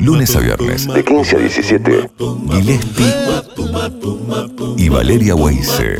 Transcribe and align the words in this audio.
Lunes 0.00 0.36
a 0.36 0.38
viernes, 0.38 0.86
de 0.86 1.04
15 1.04 1.36
a 1.36 1.38
17, 1.40 2.10
Gillespie 2.52 3.12
y 4.76 4.88
Valeria 4.88 5.34
Weise. 5.34 5.98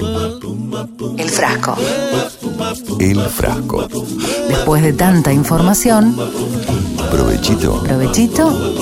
El 1.18 1.28
frasco. 1.28 1.76
El 3.00 3.20
frasco. 3.20 3.88
Después 4.48 4.82
de 4.84 4.92
tanta 4.92 5.32
información, 5.32 6.14
Provechito. 7.10 7.82
provechito 7.82 8.74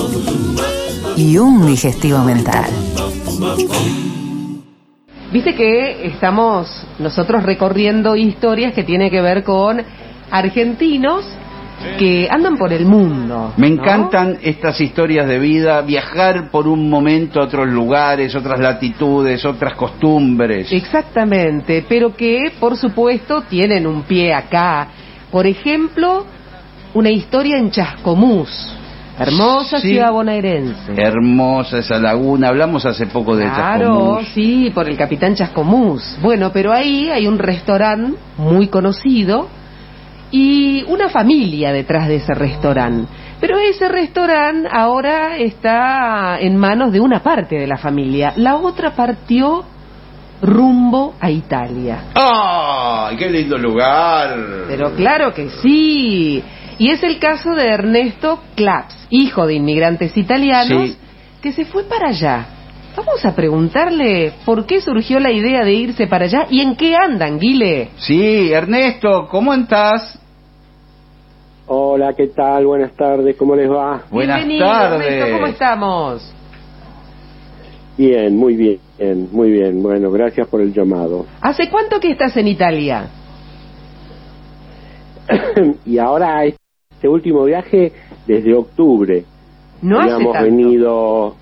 y 1.17 1.35
un 1.39 1.65
digestivo 1.65 2.19
mental. 2.19 2.69
Viste 5.31 5.55
que 5.55 6.05
estamos 6.05 6.67
nosotros 6.99 7.41
recorriendo 7.41 8.15
historias 8.15 8.75
que 8.75 8.83
tienen 8.83 9.09
que 9.09 9.21
ver 9.21 9.43
con 9.43 9.81
argentinos 10.29 11.25
que 11.97 12.27
andan 12.29 12.57
por 12.57 12.71
el 12.73 12.85
mundo. 12.85 13.53
Me 13.57 13.69
¿no? 13.69 13.75
encantan 13.75 14.37
estas 14.41 14.79
historias 14.81 15.27
de 15.27 15.39
vida, 15.39 15.81
viajar 15.81 16.49
por 16.49 16.67
un 16.67 16.89
momento 16.89 17.39
a 17.39 17.43
otros 17.45 17.67
lugares, 17.67 18.33
otras 18.35 18.59
latitudes, 18.59 19.43
otras 19.45 19.73
costumbres. 19.75 20.71
Exactamente, 20.71 21.85
pero 21.87 22.15
que 22.15 22.51
por 22.59 22.77
supuesto 22.77 23.41
tienen 23.49 23.85
un 23.87 24.03
pie 24.03 24.33
acá. 24.33 24.87
Por 25.31 25.47
ejemplo, 25.47 26.25
una 26.93 27.09
historia 27.09 27.57
en 27.57 27.71
Chascomús, 27.71 28.75
hermosa 29.19 29.79
Sí. 29.79 29.89
ciudad 29.89 30.11
bonaerense. 30.11 30.93
Hermosa 30.95 31.79
esa 31.79 31.97
laguna, 31.99 32.49
hablamos 32.49 32.85
hace 32.85 33.07
poco 33.07 33.35
de 33.35 33.45
Claro, 33.45 33.85
Chascomús. 33.87 34.27
sí, 34.33 34.71
por 34.73 34.87
el 34.89 34.97
capitán 34.97 35.35
Chascomús. 35.35 36.17
Bueno, 36.21 36.51
pero 36.53 36.71
ahí 36.71 37.09
hay 37.09 37.27
un 37.27 37.37
restaurante 37.39 38.17
muy 38.37 38.67
conocido 38.67 39.47
y 40.35 40.83
una 40.87 41.09
familia 41.09 41.71
detrás 41.71 42.07
de 42.07 42.15
ese 42.15 42.33
restaurante. 42.33 43.07
Pero 43.39 43.59
ese 43.59 43.87
restaurante 43.87 44.67
ahora 44.71 45.37
está 45.37 46.39
en 46.39 46.57
manos 46.57 46.91
de 46.91 46.99
una 46.99 47.21
parte 47.21 47.55
de 47.55 47.67
la 47.67 47.77
familia. 47.77 48.33
La 48.37 48.55
otra 48.55 48.95
partió 48.95 49.63
rumbo 50.41 51.13
a 51.19 51.29
Italia. 51.29 52.05
¡Ay, 52.15 53.15
qué 53.15 53.29
lindo 53.29 53.59
lugar! 53.59 54.35
Pero 54.67 54.95
claro 54.95 55.31
que 55.35 55.49
sí. 55.61 56.43
Y 56.79 56.89
es 56.89 57.03
el 57.03 57.19
caso 57.19 57.51
de 57.51 57.67
Ernesto 57.67 58.39
Claps, 58.55 59.07
hijo 59.11 59.45
de 59.45 59.53
inmigrantes 59.53 60.17
italianos, 60.17 60.89
Sí. 60.89 60.97
que 61.43 61.51
se 61.51 61.65
fue 61.65 61.83
para 61.83 62.09
allá. 62.09 62.47
Vamos 62.97 63.23
a 63.23 63.35
preguntarle 63.35 64.33
por 64.45 64.65
qué 64.65 64.81
surgió 64.81 65.19
la 65.19 65.31
idea 65.31 65.63
de 65.63 65.73
irse 65.73 66.07
para 66.07 66.25
allá 66.25 66.47
y 66.49 66.61
en 66.61 66.75
qué 66.75 66.95
andan, 66.95 67.37
Guile. 67.37 67.89
Sí, 67.97 68.51
Ernesto, 68.51 69.27
¿cómo 69.29 69.53
estás? 69.53 70.19
Hola, 71.75 72.13
¿qué 72.13 72.27
tal? 72.27 72.67
Buenas 72.67 72.91
tardes, 72.91 73.35
¿cómo 73.35 73.55
les 73.55 73.67
va? 73.67 74.03
Buenas 74.11 74.37
Bienvenido, 74.45 74.67
tardes. 74.67 75.07
Ernesto, 75.07 75.33
¿cómo 75.33 75.47
estamos? 75.47 76.33
Bien, 77.97 78.37
muy 78.37 78.55
bien, 78.55 78.79
muy 79.31 79.51
bien. 79.51 79.81
Bueno, 79.81 80.11
gracias 80.11 80.47
por 80.49 80.61
el 80.61 80.71
llamado. 80.71 81.25
¿Hace 81.41 81.71
cuánto 81.71 81.99
que 81.99 82.11
estás 82.11 82.37
en 82.37 82.47
Italia? 82.47 83.07
y 85.87 85.97
ahora 85.97 86.45
este 86.45 87.09
último 87.09 87.43
viaje 87.45 87.91
desde 88.27 88.53
octubre. 88.53 89.25
No 89.81 89.99
hace 89.99 90.11
habíamos 90.13 90.33
tanto. 90.33 90.45
venido, 90.45 91.35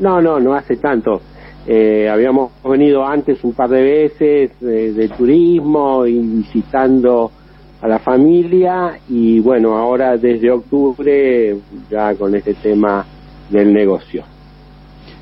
no, 0.00 0.20
no, 0.20 0.40
no 0.40 0.54
hace 0.54 0.78
tanto. 0.78 1.20
Eh, 1.64 2.08
habíamos 2.10 2.50
venido 2.64 3.06
antes 3.06 3.44
un 3.44 3.52
par 3.52 3.70
de 3.70 3.82
veces 3.82 4.50
eh, 4.62 4.92
de 4.96 5.08
turismo 5.10 6.06
y 6.06 6.18
visitando 6.18 7.30
a 7.84 7.88
la 7.88 7.98
familia 7.98 8.98
y 9.10 9.40
bueno, 9.40 9.76
ahora 9.76 10.16
desde 10.16 10.50
octubre 10.50 11.54
ya 11.90 12.14
con 12.14 12.34
este 12.34 12.54
tema 12.54 13.04
del 13.50 13.74
negocio. 13.74 14.24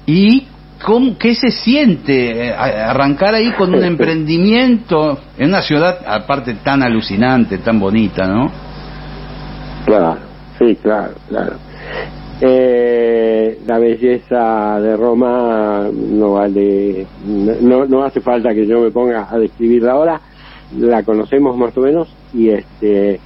¿Y 0.06 0.46
cómo, 0.80 1.19
qué 1.19 1.34
se 1.34 1.50
siente 1.50 2.46
eh, 2.46 2.54
arrancar 2.54 3.34
ahí 3.34 3.50
con 3.58 3.74
un 3.74 3.82
emprendimiento 3.92 5.19
en 5.37 5.48
una 5.48 5.62
ciudad 5.62 6.03
aparte 6.06 6.54
tan 6.62 6.84
alucinante, 6.84 7.59
tan 7.59 7.81
bonita, 7.81 8.28
¿no? 8.28 8.48
Claro, 9.84 10.19
sí, 10.56 10.76
claro, 10.81 11.14
claro. 11.28 11.56
Eh, 12.41 13.58
la 13.66 13.78
belleza 13.81 14.81
de 14.81 14.97
Roma 14.97 15.88
no 15.92 16.34
vale, 16.34 17.08
no, 17.60 17.87
no 17.87 18.04
hace 18.04 18.20
falta 18.20 18.54
que 18.54 18.69
yo 18.69 18.82
me 18.82 18.92
ponga 18.92 19.26
a 19.28 19.37
describirla 19.37 19.92
ahora, 19.92 20.20
la 20.78 21.03
conocemos 21.03 21.56
más 21.56 21.76
o 21.76 21.81
menos 21.81 22.22
y 22.34 22.50
este 22.50 23.20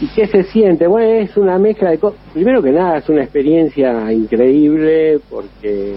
y 0.00 0.08
qué 0.14 0.26
se 0.26 0.44
siente, 0.44 0.86
bueno 0.86 1.10
es 1.10 1.36
una 1.36 1.58
mezcla 1.58 1.90
de 1.90 1.98
cosas. 1.98 2.18
Primero 2.32 2.62
que 2.62 2.70
nada 2.70 2.98
es 2.98 3.08
una 3.08 3.22
experiencia 3.22 4.10
increíble 4.12 5.18
porque 5.28 5.94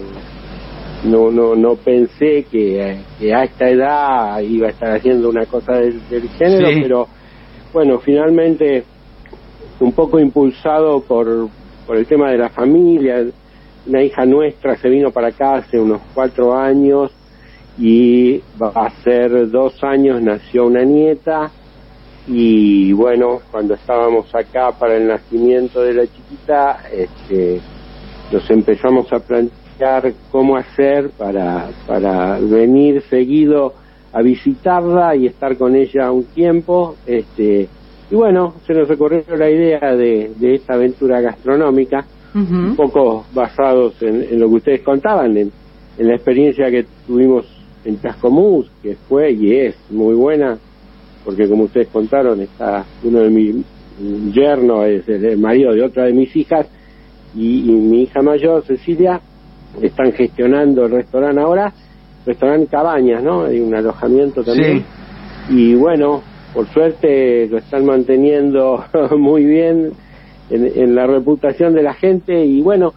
no 1.04 1.30
no 1.30 1.54
no 1.54 1.76
pensé 1.76 2.44
que, 2.50 2.96
que 3.18 3.34
a 3.34 3.44
esta 3.44 3.68
edad 3.68 4.40
iba 4.40 4.66
a 4.68 4.70
estar 4.70 4.94
haciendo 4.96 5.28
una 5.30 5.46
cosa 5.46 5.74
del, 5.74 6.06
del 6.08 6.28
género, 6.30 6.68
Sí. 6.68 6.80
pero 6.82 7.08
bueno 7.72 7.98
finalmente 7.98 8.84
un 9.80 9.92
poco 9.92 10.18
impulsado 10.20 11.00
por, 11.00 11.48
por 11.86 11.96
el 11.96 12.06
tema 12.06 12.30
de 12.30 12.38
la 12.38 12.48
familia. 12.50 13.24
Una 13.86 14.02
hija 14.02 14.24
nuestra 14.24 14.76
se 14.76 14.88
vino 14.88 15.10
para 15.10 15.28
acá 15.28 15.56
hace 15.56 15.78
unos 15.78 16.00
cuatro 16.14 16.54
años 16.54 17.10
y 17.78 18.40
va 18.62 18.68
a 18.74 18.90
ser 19.02 19.50
dos 19.50 19.82
años 19.84 20.22
nació 20.22 20.66
una 20.66 20.84
nieta 20.84 21.50
y 22.26 22.92
bueno, 22.92 23.40
cuando 23.50 23.74
estábamos 23.74 24.34
acá 24.34 24.72
para 24.72 24.96
el 24.96 25.06
nacimiento 25.06 25.82
de 25.82 25.94
la 25.94 26.06
chiquita, 26.06 26.80
este, 26.90 27.60
nos 28.32 28.50
empezamos 28.50 29.12
a 29.12 29.18
plantear 29.18 30.12
cómo 30.30 30.56
hacer 30.56 31.10
para, 31.10 31.68
para 31.86 32.38
venir 32.38 33.02
seguido 33.10 33.74
a 34.12 34.22
visitarla 34.22 35.16
y 35.16 35.26
estar 35.26 35.56
con 35.58 35.76
ella 35.76 36.10
un 36.12 36.24
tiempo. 36.24 36.96
Este, 37.06 37.68
y 38.10 38.14
bueno, 38.14 38.54
se 38.66 38.72
nos 38.72 38.90
ocurrió 38.90 39.24
la 39.36 39.50
idea 39.50 39.94
de, 39.94 40.32
de 40.36 40.54
esta 40.54 40.74
aventura 40.74 41.20
gastronómica, 41.20 42.06
un 42.34 42.74
poco 42.74 43.26
basados 43.32 44.02
en, 44.02 44.22
en 44.22 44.40
lo 44.40 44.48
que 44.48 44.54
ustedes 44.54 44.80
contaban, 44.80 45.36
en, 45.36 45.52
en 45.98 46.08
la 46.08 46.14
experiencia 46.14 46.68
que 46.68 46.84
tuvimos 47.06 47.46
en 47.84 48.00
Chascomús, 48.00 48.68
que 48.82 48.96
fue 49.08 49.30
y 49.32 49.54
es 49.56 49.76
muy 49.90 50.14
buena, 50.14 50.58
porque 51.24 51.48
como 51.48 51.64
ustedes 51.64 51.88
contaron, 51.88 52.40
está 52.40 52.84
uno 53.02 53.20
de 53.20 53.30
mis 53.30 53.56
yernos, 54.32 54.86
es 54.86 55.08
el, 55.08 55.38
marido 55.38 55.72
de 55.72 55.82
otra 55.82 56.04
de 56.04 56.12
mis 56.12 56.34
hijas, 56.36 56.66
y, 57.34 57.70
y 57.70 57.72
mi 57.72 58.02
hija 58.02 58.22
mayor, 58.22 58.64
Cecilia, 58.64 59.20
están 59.80 60.12
gestionando 60.12 60.84
el 60.84 60.92
restaurante 60.92 61.40
ahora, 61.40 61.72
restaurante 62.26 62.68
Cabañas, 62.68 63.22
¿no? 63.22 63.44
Hay 63.44 63.60
un 63.60 63.74
alojamiento 63.74 64.42
también. 64.42 64.84
Y 65.50 65.74
bueno, 65.74 66.22
por 66.52 66.66
suerte 66.68 67.48
lo 67.48 67.58
están 67.58 67.84
manteniendo 67.84 68.84
muy 69.18 69.44
bien 69.44 69.92
en, 70.50 70.72
en 70.74 70.94
la 70.94 71.06
reputación 71.06 71.74
de 71.74 71.82
la 71.82 71.94
gente 71.94 72.44
y 72.44 72.62
bueno, 72.62 72.92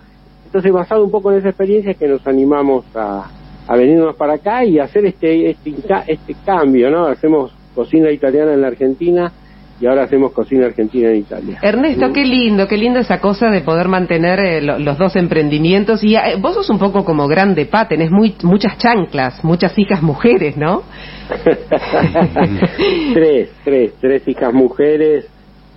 entonces 0.45 0.71
basado 0.71 1.03
un 1.03 1.11
poco 1.11 1.31
en 1.31 1.39
esa 1.39 1.49
experiencia 1.49 1.91
es 1.91 1.97
que 1.97 2.07
nos 2.07 2.25
animamos 2.25 2.85
a, 2.95 3.29
a 3.67 3.75
venirnos 3.75 4.15
para 4.15 4.35
acá 4.35 4.63
y 4.63 4.79
hacer 4.79 5.05
este, 5.05 5.49
este, 5.49 5.75
este 6.07 6.35
cambio, 6.45 6.89
¿no? 6.89 7.05
Hacemos 7.07 7.51
cocina 7.77 8.09
italiana 8.11 8.53
en 8.53 8.61
la 8.61 8.67
Argentina 8.69 9.31
y 9.79 9.85
ahora 9.85 10.05
hacemos 10.05 10.31
cocina 10.33 10.65
argentina 10.65 11.09
en 11.11 11.17
Italia. 11.17 11.59
Ernesto, 11.61 12.11
qué 12.11 12.25
lindo, 12.25 12.67
qué 12.67 12.77
lindo 12.77 12.97
esa 12.99 13.21
cosa 13.21 13.51
de 13.51 13.61
poder 13.61 13.87
mantener 13.87 14.39
eh, 14.39 14.59
lo- 14.63 14.79
los 14.79 14.97
dos 14.97 15.15
emprendimientos. 15.15 16.03
Y 16.03 16.15
eh, 16.15 16.35
vos 16.41 16.55
sos 16.55 16.67
un 16.71 16.79
poco 16.79 17.05
como 17.05 17.27
grande 17.27 17.67
pa, 17.67 17.87
tenés 17.87 18.09
muy, 18.09 18.33
muchas 18.41 18.75
chanclas, 18.79 19.43
muchas 19.43 19.77
hijas 19.77 20.01
mujeres, 20.01 20.57
¿no? 20.57 20.81
tres, 23.13 23.49
tres, 23.63 23.93
tres 24.01 24.27
hijas 24.27 24.51
mujeres, 24.53 25.27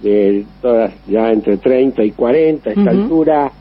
de 0.03 0.47
todas 0.63 0.93
ya 1.07 1.29
entre 1.31 1.59
30 1.59 2.03
y 2.03 2.13
40 2.13 2.71
a 2.71 2.73
esta 2.73 2.91
altura, 2.91 3.53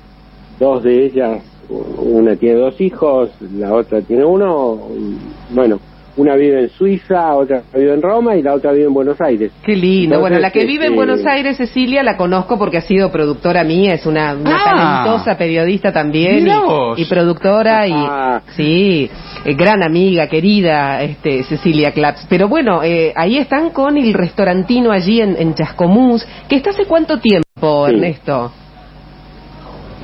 dos 0.57 0.83
de 0.83 1.05
ellas, 1.05 1.43
una 1.69 2.37
tiene 2.37 2.55
dos 2.59 2.79
hijos, 2.79 3.29
la 3.57 3.73
otra 3.73 4.01
tiene 4.01 4.23
uno, 4.23 4.79
y, 4.97 5.53
bueno, 5.53 5.79
una 6.19 6.35
vive 6.35 6.59
en 6.63 6.69
Suiza, 6.69 7.33
otra 7.35 7.61
vive 7.73 7.93
en 7.93 8.01
Roma 8.01 8.35
y 8.35 8.41
la 8.41 8.53
otra 8.53 8.71
vive 8.73 8.85
en 8.87 8.93
Buenos 8.93 9.19
Aires. 9.21 9.51
Qué 9.63 9.73
lindo. 9.75 10.15
Entonces, 10.15 10.19
bueno, 10.21 10.39
la 10.39 10.51
que 10.51 10.65
vive 10.65 10.85
en 10.87 10.93
este, 10.93 10.95
Buenos 10.95 11.25
Aires, 11.25 11.57
Cecilia, 11.57 12.03
la 12.03 12.17
conozco 12.17 12.57
porque 12.59 12.77
ha 12.77 12.81
sido 12.81 13.11
productora 13.11 13.63
mía, 13.63 13.93
es 13.93 14.05
una, 14.05 14.35
una 14.35 14.55
Ah. 14.55 15.03
talentosa 15.03 15.37
periodista 15.37 15.91
también 15.93 16.47
y, 16.47 17.01
y 17.01 17.05
productora 17.05 17.87
y 17.87 17.93
Ah. 17.95 18.41
sí, 18.55 19.09
eh, 19.45 19.53
gran 19.53 19.81
amiga, 19.81 20.27
querida, 20.27 21.01
este 21.01 21.43
Cecilia 21.43 21.91
Claps. 21.91 22.25
Pero 22.29 22.47
bueno, 22.49 22.83
eh, 22.83 23.13
ahí 23.15 23.37
están 23.37 23.69
con 23.69 23.97
el 23.97 24.13
restaurantino 24.13 24.91
allí 24.91 25.21
en, 25.21 25.35
en 25.37 25.53
Chascomús, 25.55 26.27
que 26.49 26.57
está 26.57 26.71
hace 26.71 26.85
cuánto 26.85 27.19
tiempo, 27.19 27.87
Sí. 27.87 27.93
Ernesto. 27.95 28.51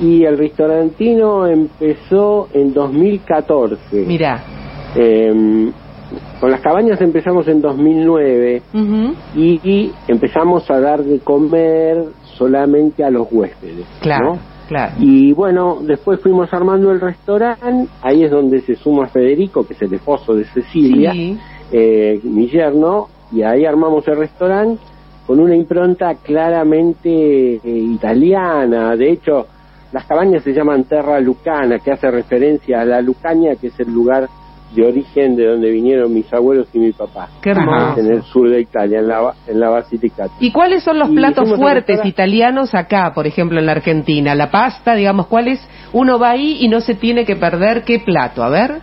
Y 0.00 0.24
el 0.24 0.36
restaurantino 0.38 1.46
empezó 1.46 2.48
en 2.54 2.72
2014. 2.72 4.04
Mira, 4.06 4.42
Eh, 4.98 5.70
con 6.40 6.50
las 6.50 6.60
cabañas 6.60 7.00
empezamos 7.00 7.48
en 7.48 7.60
2009 7.60 8.62
Ujú. 8.74 9.14
y, 9.34 9.60
y 9.64 9.92
empezamos 10.08 10.70
a 10.70 10.80
dar 10.80 11.02
de 11.02 11.18
comer 11.20 12.04
solamente 12.36 13.02
a 13.04 13.10
los 13.10 13.26
huéspedes. 13.30 13.86
Claro, 14.00 14.34
¿no? 14.34 14.38
claro. 14.68 14.92
Y 14.98 15.32
bueno, 15.32 15.78
después 15.82 16.20
fuimos 16.20 16.52
armando 16.52 16.90
el 16.92 17.00
restaurante, 17.00 17.88
ahí 18.02 18.24
es 18.24 18.30
donde 18.30 18.60
se 18.60 18.74
suma 18.74 19.06
Federico, 19.08 19.66
que 19.66 19.74
es 19.74 19.82
el 19.82 19.94
esposo 19.94 20.34
de 20.34 20.44
Cecilia, 20.44 21.12
Sí. 21.12 21.38
eh, 21.72 22.20
mi 22.24 22.48
yerno, 22.48 23.08
y 23.32 23.42
ahí 23.42 23.64
armamos 23.64 24.06
el 24.08 24.16
restaurante 24.18 24.80
con 25.26 25.40
una 25.40 25.56
impronta 25.56 26.14
claramente 26.70 27.54
eh, 27.56 27.60
italiana. 27.64 28.94
De 28.96 29.10
hecho, 29.10 29.46
las 29.92 30.04
cabañas 30.04 30.42
se 30.44 30.52
llaman 30.52 30.84
Terra 30.84 31.18
Lucana, 31.20 31.78
que 31.78 31.90
hace 31.92 32.10
referencia 32.10 32.80
a 32.80 32.84
la 32.84 33.00
Lucaña, 33.00 33.56
que 33.56 33.68
es 33.68 33.80
el 33.80 33.92
lugar 33.92 34.28
de 34.74 34.84
origen 34.84 35.36
de 35.36 35.46
donde 35.46 35.70
vinieron 35.70 36.12
mis 36.12 36.30
abuelos 36.32 36.68
y 36.72 36.78
mi 36.78 36.92
papá. 36.92 37.28
Qué 37.40 37.50
hermoso. 37.50 38.00
En 38.00 38.06
el 38.12 38.22
sur 38.22 38.48
de 38.50 38.60
Italia, 38.60 38.98
en 38.98 39.08
la, 39.08 39.34
en 39.46 39.60
la 39.60 39.70
Basilicata. 39.70 40.34
¿Y 40.40 40.50
cuáles 40.50 40.82
son 40.82 40.98
los 40.98 41.10
Y 41.10 41.14
platos 41.14 41.54
fuertes 41.54 42.04
italianos 42.04 42.74
acá, 42.74 43.12
por 43.14 43.26
ejemplo, 43.26 43.58
en 43.58 43.66
la 43.66 43.72
Argentina? 43.72 44.34
La 44.34 44.50
pasta, 44.50 44.94
digamos, 44.94 45.28
¿cuál 45.28 45.48
es? 45.48 45.66
Uno 45.92 46.18
va 46.18 46.30
ahí 46.30 46.58
y 46.60 46.68
no 46.68 46.80
se 46.80 46.94
tiene 46.94 47.24
que 47.24 47.36
perder 47.36 47.84
qué 47.84 48.00
plato, 48.00 48.42
a 48.42 48.50
ver. 48.50 48.80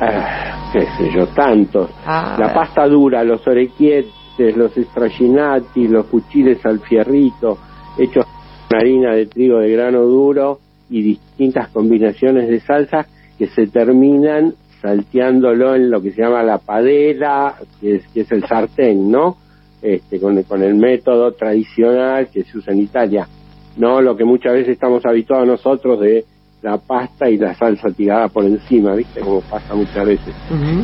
Ah, 0.00 0.70
qué 0.72 0.82
sé 0.96 1.10
yo, 1.12 1.26
tantos. 1.28 1.90
Ah, 2.06 2.36
la 2.38 2.54
pasta 2.54 2.86
dura, 2.86 3.24
los 3.24 3.46
orecchietes, 3.46 4.56
los 4.56 4.72
straginati, 4.72 5.88
los 5.88 6.06
fuchiles 6.06 6.64
al 6.64 6.78
fierrito, 6.80 7.58
hechos 7.98 8.24
con 8.68 8.78
harina 8.78 9.14
de 9.14 9.26
trigo 9.26 9.58
de 9.58 9.72
grano 9.72 10.02
duro 10.02 10.60
y 10.88 11.02
distintas 11.02 11.68
combinaciones 11.68 12.48
de 12.48 12.60
salsas 12.60 13.06
que 13.38 13.46
se 13.48 13.66
terminan 13.68 14.54
salteándolo 14.82 15.74
en 15.74 15.90
lo 15.90 16.00
que 16.02 16.12
se 16.12 16.22
llama 16.22 16.42
la 16.42 16.58
padela, 16.58 17.54
que 17.80 17.96
es, 17.96 18.06
que 18.08 18.20
es 18.22 18.32
el 18.32 18.44
sartén, 18.46 19.10
¿no? 19.10 19.36
Este, 19.82 20.18
con, 20.20 20.42
con 20.42 20.62
el 20.62 20.74
método 20.74 21.32
tradicional 21.32 22.28
que 22.32 22.42
se 22.44 22.58
usa 22.58 22.72
en 22.72 22.80
Italia, 22.80 23.28
no 23.76 24.00
lo 24.00 24.16
que 24.16 24.24
muchas 24.24 24.52
veces 24.54 24.70
estamos 24.70 25.04
habituados 25.06 25.46
nosotros 25.46 26.00
de 26.00 26.24
la 26.62 26.78
pasta 26.78 27.30
y 27.30 27.36
la 27.36 27.54
salsa 27.54 27.88
tirada 27.90 28.26
por 28.28 28.44
encima, 28.44 28.94
¿viste? 28.96 29.20
Como 29.20 29.40
pasa 29.42 29.74
muchas 29.76 30.04
veces 30.04 30.34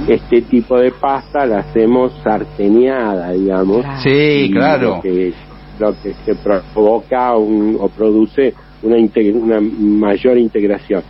este 0.08 0.42
tipo 0.42 0.78
de 0.78 0.92
pasta 0.92 1.44
la 1.46 1.58
hacemos 1.60 2.12
sarteneada, 2.22 3.32
digamos. 3.32 3.84
Sí, 4.02 4.46
Y 4.48 4.52
claro. 4.52 4.96
Lo 4.96 5.02
que, 5.02 5.32
lo 5.80 5.92
que 6.00 6.14
se 6.24 6.34
provoca 6.36 7.36
un- 7.36 7.76
o 7.80 7.88
produce 7.88 8.54
una, 8.82 8.96
integ- 8.96 9.34
una 9.34 9.60
mayor 9.60 10.38
integración. 10.38 11.02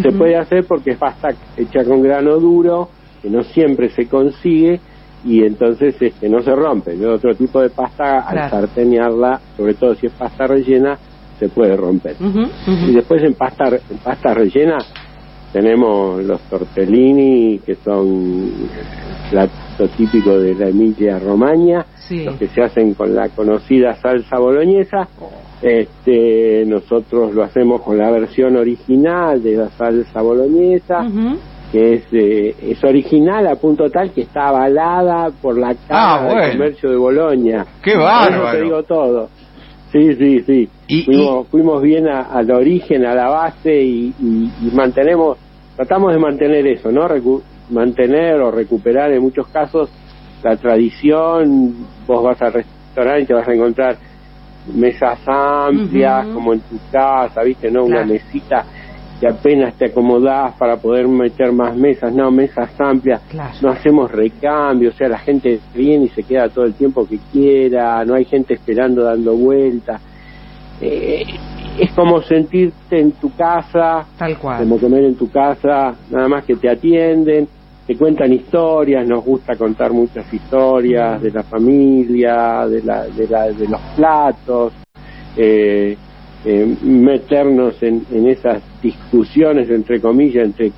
Se 0.00 0.12
puede 0.12 0.36
hacer 0.36 0.64
porque 0.66 0.92
es 0.92 0.98
pasta 0.98 1.28
hecha 1.56 1.84
con 1.84 2.02
grano 2.02 2.38
duro, 2.38 2.88
que 3.20 3.28
no 3.28 3.42
siempre 3.42 3.90
se 3.90 4.06
consigue 4.06 4.80
y 5.24 5.44
entonces 5.44 5.94
este, 6.00 6.28
no 6.28 6.40
se 6.42 6.54
rompe. 6.54 6.92
El 6.92 7.06
otro 7.06 7.34
tipo 7.34 7.60
de 7.60 7.70
pasta, 7.70 8.20
al 8.20 8.50
sartenearla, 8.50 9.40
sobre 9.56 9.74
todo 9.74 9.94
si 9.94 10.06
es 10.06 10.12
pasta 10.12 10.46
rellena, 10.46 10.98
se 11.38 11.48
puede 11.48 11.76
romper. 11.76 12.16
Y 12.66 12.92
después 12.92 13.22
en 13.22 13.34
pasta, 13.34 13.68
en 13.68 13.98
pasta 13.98 14.34
rellena 14.34 14.78
tenemos 15.52 16.22
los 16.24 16.40
tortellini, 16.42 17.58
que 17.58 17.76
son 17.76 18.52
el 19.30 19.38
plato 19.82 19.96
típico 19.96 20.38
de 20.38 20.54
la 20.54 20.68
Emilia 20.68 21.18
Romagna, 21.18 21.86
Sí. 22.08 22.24
los 22.24 22.36
que 22.36 22.48
se 22.48 22.62
hacen 22.62 22.94
con 22.94 23.14
la 23.14 23.28
conocida 23.30 23.94
salsa 23.94 24.38
boloñesa. 24.38 25.08
Este, 25.60 26.64
nosotros 26.66 27.32
lo 27.34 27.42
hacemos 27.44 27.82
con 27.82 27.96
la 27.96 28.10
versión 28.10 28.56
original 28.56 29.42
de 29.42 29.56
la 29.56 29.68
salsa 29.70 30.20
boloñesa, 30.20 31.06
que 31.70 31.94
es, 31.94 32.04
eh, 32.12 32.54
es 32.62 32.82
original 32.84 33.46
a 33.46 33.54
punto 33.56 33.88
tal 33.88 34.10
que 34.10 34.22
está 34.22 34.48
avalada 34.48 35.30
por 35.40 35.56
la 35.58 35.70
Ah, 35.70 35.76
Cámara 35.88 36.24
bueno. 36.32 36.42
de 36.46 36.52
Comercio 36.52 36.90
de 36.90 36.96
Boloña. 36.96 37.66
¡Qué 37.82 37.90
eso 37.92 38.00
bárbaro! 38.00 38.58
te 38.58 38.62
digo 38.64 38.82
todo. 38.82 39.28
Sí, 39.92 40.14
sí, 40.14 40.40
sí. 40.40 40.68
Y- 40.88 41.02
fuimos, 41.04 41.48
fuimos 41.48 41.82
bien 41.82 42.08
al 42.08 42.50
origen, 42.50 43.04
a 43.06 43.14
la 43.14 43.28
base 43.28 43.82
y, 43.82 44.12
y- 44.20 44.50
y 44.66 44.70
mantenemos, 44.74 45.38
tratamos 45.76 46.12
de 46.12 46.18
mantener 46.18 46.66
eso, 46.66 46.90
¿no? 46.90 47.06
Recu- 47.08 47.42
mantener 47.72 48.40
o 48.40 48.50
recuperar 48.50 49.12
en 49.12 49.22
muchos 49.22 49.46
casos 49.48 49.90
la 50.42 50.56
tradición. 50.56 51.74
Vos 52.06 52.22
vas 52.22 52.40
al 52.42 52.52
restaurante 52.52 53.22
y 53.22 53.26
te 53.26 53.34
vas 53.34 53.48
a 53.48 53.52
encontrar 53.54 53.96
mesas 54.74 55.18
amplias, 55.26 56.26
como 56.28 56.52
en 56.54 56.60
tu 56.60 56.76
casa, 56.90 57.42
¿viste? 57.42 57.70
¿No? 57.70 57.84
Una 57.84 58.04
mesita 58.04 58.64
que 59.20 59.28
apenas 59.28 59.74
te 59.74 59.86
acomodás 59.86 60.54
para 60.54 60.76
poder 60.78 61.06
meter 61.06 61.52
más 61.52 61.76
mesas, 61.76 62.12
no, 62.12 62.30
mesas 62.32 62.70
amplias 62.80 63.22
Claro. 63.30 63.54
no 63.62 63.70
hacemos 63.70 64.10
recambio, 64.10 64.90
o 64.90 64.92
sea, 64.92 65.08
la 65.08 65.18
gente 65.18 65.60
viene 65.76 66.06
y 66.06 66.08
se 66.08 66.24
queda 66.24 66.48
todo 66.48 66.64
el 66.64 66.74
tiempo 66.74 67.06
que 67.06 67.18
quiera, 67.30 68.04
no 68.04 68.14
hay 68.14 68.24
gente 68.24 68.54
esperando 68.54 69.04
dando 69.04 69.36
vueltas. 69.36 70.00
Eh, 70.80 71.22
es 71.78 71.92
como 71.92 72.20
sentirte 72.22 72.98
en 72.98 73.12
tu 73.12 73.32
casa, 73.36 74.04
Tal 74.18 74.36
cual. 74.38 74.58
como 74.58 74.78
comer 74.78 75.04
en 75.04 75.14
tu 75.14 75.30
casa, 75.30 75.94
nada 76.10 76.26
más 76.28 76.44
que 76.44 76.56
te 76.56 76.68
atienden, 76.68 77.46
te 77.86 77.96
cuentan 77.96 78.32
historias, 78.32 79.06
nos 79.08 79.24
gusta 79.24 79.56
contar 79.56 79.92
muchas 79.92 80.32
historias 80.32 81.20
de 81.20 81.30
la 81.30 81.42
familia, 81.42 82.66
de, 82.68 82.82
la, 82.82 83.06
de, 83.06 83.28
la, 83.28 83.50
de 83.50 83.68
los 83.68 83.80
platos, 83.96 84.72
eh, 85.36 85.96
eh, 86.44 86.76
meternos 86.82 87.82
en, 87.82 88.04
en 88.12 88.28
esas 88.28 88.62
discusiones, 88.82 89.68
entre 89.70 90.00
comillas, 90.00 90.44
entre 90.46 90.72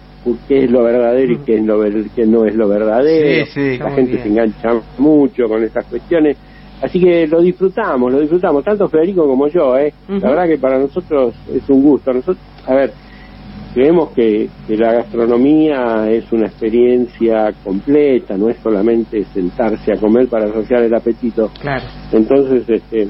qué 0.49 0.65
es 0.65 0.71
lo 0.71 0.83
verdadero 0.83 1.33
y 1.33 1.39
qué, 1.39 1.57
es 1.57 1.65
lo 1.65 1.81
qué 2.15 2.27
no 2.27 2.47
es 2.47 2.55
lo 2.55 2.69
verdadero. 2.69 3.45
Sí, 3.47 3.53
sí. 3.53 3.61
Está 3.73 3.85
La 3.85 3.91
gente 3.91 4.13
bien. 4.13 4.23
se 4.23 4.29
engancha 4.31 4.69
mucho 4.99 5.49
con 5.49 5.63
esas 5.63 5.85
cuestiones. 5.87 6.37
Así 6.83 7.01
que 7.01 7.27
lo 7.27 7.41
disfrutamos, 7.41 8.13
lo 8.13 8.21
disfrutamos, 8.21 8.65
tanto 8.65 8.89
Federico 8.89 9.27
como 9.27 9.49
yo, 9.49 9.77
¿eh? 9.79 9.93
La 10.09 10.31
verdad 10.31 10.49
que 10.49 10.59
para 10.59 10.79
nosotros 10.79 11.35
es 11.55 11.69
un 11.71 11.83
gusto. 11.83 12.13
Nosotros, 12.13 12.39
a 12.67 12.75
ver, 12.75 12.93
creemos 13.75 14.11
que, 14.11 14.49
que 14.67 14.77
la 14.77 14.93
gastronomía 14.93 16.09
es 16.11 16.31
una 16.33 16.47
experiencia 16.47 17.53
completa, 17.63 18.37
no 18.37 18.49
es 18.49 18.57
solamente 18.63 19.25
sentarse 19.35 19.93
a 19.93 19.97
comer 19.97 20.29
para 20.29 20.51
saciar 20.53 20.85
el 20.85 20.95
apetito. 20.95 21.51
Claro. 21.61 21.85
Entonces, 22.13 22.69
este, 22.69 23.09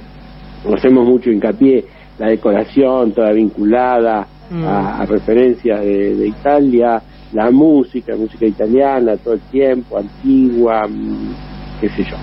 hacemos 0.74 1.06
mucho 1.06 1.30
hincapié, 1.30 1.84
la 2.18 2.28
decoración 2.28 3.12
toda 3.12 3.32
vinculada 3.32 4.26
Mm. 4.50 4.64
a, 4.64 4.98
a 4.98 5.06
referencias 5.06 5.80
de, 5.80 6.16
de 6.16 6.26
Italia, 6.28 7.02
la 7.32 7.50
música, 7.50 8.14
música 8.16 8.46
italiana 8.46 9.16
todo 9.16 9.34
el 9.34 9.40
tiempo, 9.40 9.98
antigua, 9.98 10.86
mm, 10.86 11.80
qué 11.80 11.88
sé 11.88 12.04
yo. 12.04 12.16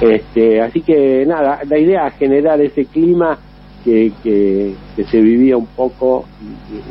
Este, 0.00 0.60
así 0.60 0.80
que 0.80 1.24
nada, 1.26 1.60
la 1.68 1.78
idea 1.78 2.08
es 2.08 2.14
generar 2.14 2.60
ese 2.60 2.84
clima 2.86 3.38
que, 3.84 4.12
que, 4.22 4.74
que 4.96 5.04
se 5.04 5.20
vivía 5.20 5.56
un 5.56 5.66
poco 5.66 6.26